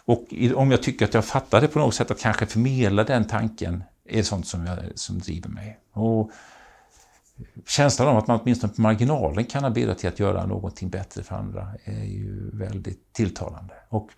[0.05, 3.27] Och om jag tycker att jag fattar det på något sätt, att kanske förmedla den
[3.27, 5.79] tanken är sånt som, jag, som driver mig.
[5.93, 6.31] Och
[7.67, 11.23] känslan av att man åtminstone på marginalen kan ha bidragit till att göra någonting bättre
[11.23, 13.73] för andra är ju väldigt tilltalande.
[13.89, 14.09] Och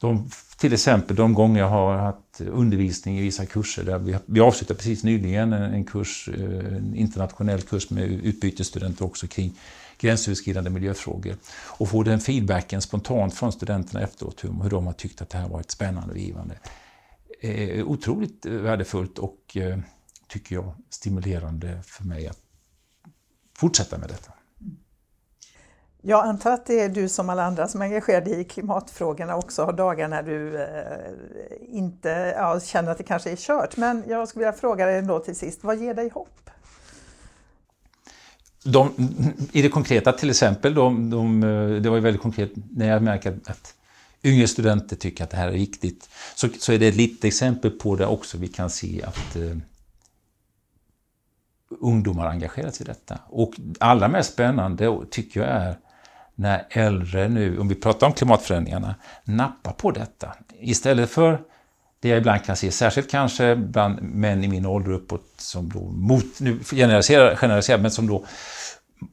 [0.00, 4.40] de, till exempel de gånger jag har haft undervisning i vissa kurser, där vi, vi
[4.40, 9.58] avslutade precis nyligen en, en kurs, eh, en internationell kurs med utbytesstudenter också kring
[9.98, 11.36] gränsöverskridande miljöfrågor.
[11.66, 15.38] Och få den feedbacken spontant från studenterna efteråt, hur, hur de har tyckt att det
[15.38, 16.58] här varit spännande och givande.
[17.40, 19.78] Eh, otroligt värdefullt och eh,
[20.28, 22.38] tycker jag stimulerande för mig att
[23.56, 24.32] fortsätta med detta.
[26.02, 29.64] Jag antar att det är du som alla andra som är engagerade i klimatfrågorna också
[29.64, 30.68] har dagar när du eh,
[31.68, 33.76] inte ja, känner att det kanske är kört.
[33.76, 36.50] Men jag skulle vilja fråga dig ändå till sist, vad ger dig hopp?
[38.64, 38.92] De,
[39.52, 43.02] I det konkreta till exempel, de, de, eh, det var ju väldigt konkret när jag
[43.02, 43.74] märker att
[44.22, 46.08] yngre studenter tycker att det här är viktigt.
[46.34, 49.56] Så, så är det ett litet exempel på det också vi kan se att eh,
[51.80, 53.18] ungdomar engagerat sig i detta.
[53.28, 55.76] Och allra mest spännande tycker jag är
[56.40, 58.94] när äldre nu, om vi pratar om klimatförändringarna,
[59.24, 60.34] nappar på detta.
[60.60, 61.40] Istället för
[62.00, 65.80] det jag ibland kan se, särskilt kanske bland män i min ålder uppåt, som då
[65.80, 68.24] mot, nu generaliserar, generaliserar men som då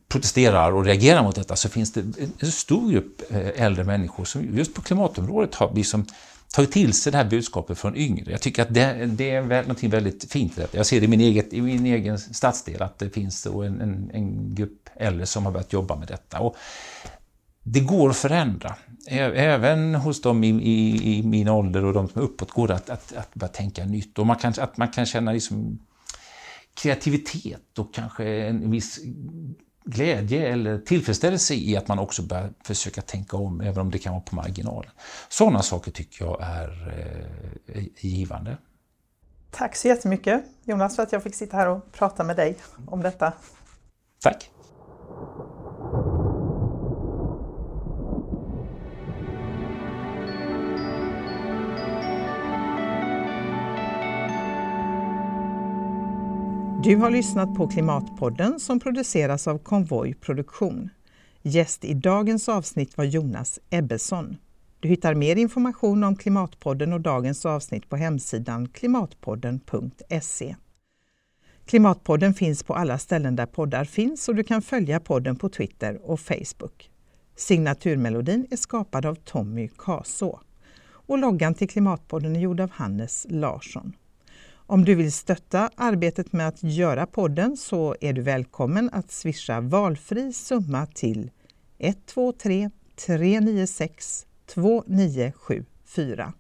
[0.08, 2.02] protesterar och reagerar mot detta, så finns det
[2.40, 6.06] en stor grupp eh, äldre människor som just på klimatområdet har liksom
[6.54, 8.32] tagit till sig det här budskapet från yngre.
[8.32, 10.78] Jag tycker att det, det är något väldigt fint i detta.
[10.78, 14.12] Jag ser det i min, eget, i min egen stadsdel, att det finns en, en,
[14.14, 16.40] en grupp äldre som har börjat jobba med detta.
[16.40, 16.56] Och
[17.69, 18.76] det går att förändra.
[19.10, 22.76] Även hos dem i, i, i, min ålder och de som är uppåt går det
[22.76, 24.19] att, att, att börja tänka nytt.
[24.19, 25.80] Och man kan, att man kan känna liksom
[26.73, 28.99] kreativitet och kanske en viss
[29.85, 34.14] glädje eller tillfredsställelse i att man också börjar försöka tänka om, även om det kan
[34.14, 34.91] vara på marginalen.
[35.30, 36.94] Sådana saker tycker jag är
[37.68, 38.57] eh, givande.
[39.52, 42.57] Tack så jättemycket Jonas för att jag fick sitta här och prata med dig
[42.88, 43.34] om detta.
[44.22, 44.52] Tack!
[56.84, 60.90] Du har lyssnat på Klimatpodden som produceras av Konvoj Produktion.
[61.41, 64.38] Gäst i dagens avsnitt var Jonas Ebbesson.
[64.80, 70.56] Du hittar mer information om Klimatpodden och dagens avsnitt på hemsidan klimatpodden.se.
[71.66, 75.99] Klimatpodden finns på alla ställen där poddar finns och du kan följa podden på Twitter
[76.04, 76.91] och Facebook.
[77.36, 80.40] Signaturmelodin är skapad av Tommy Kaså
[80.90, 83.94] och loggan till Klimatpodden är gjord av Hannes Larsson.
[84.69, 89.61] Om du vill stötta arbetet med att göra podden så är du välkommen att swisha
[89.61, 91.31] valfri summa till
[91.77, 92.69] 123
[93.06, 96.34] 396 2974.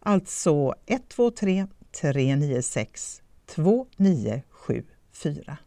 [0.00, 1.66] Alltså 123
[2.00, 5.58] 396 2974.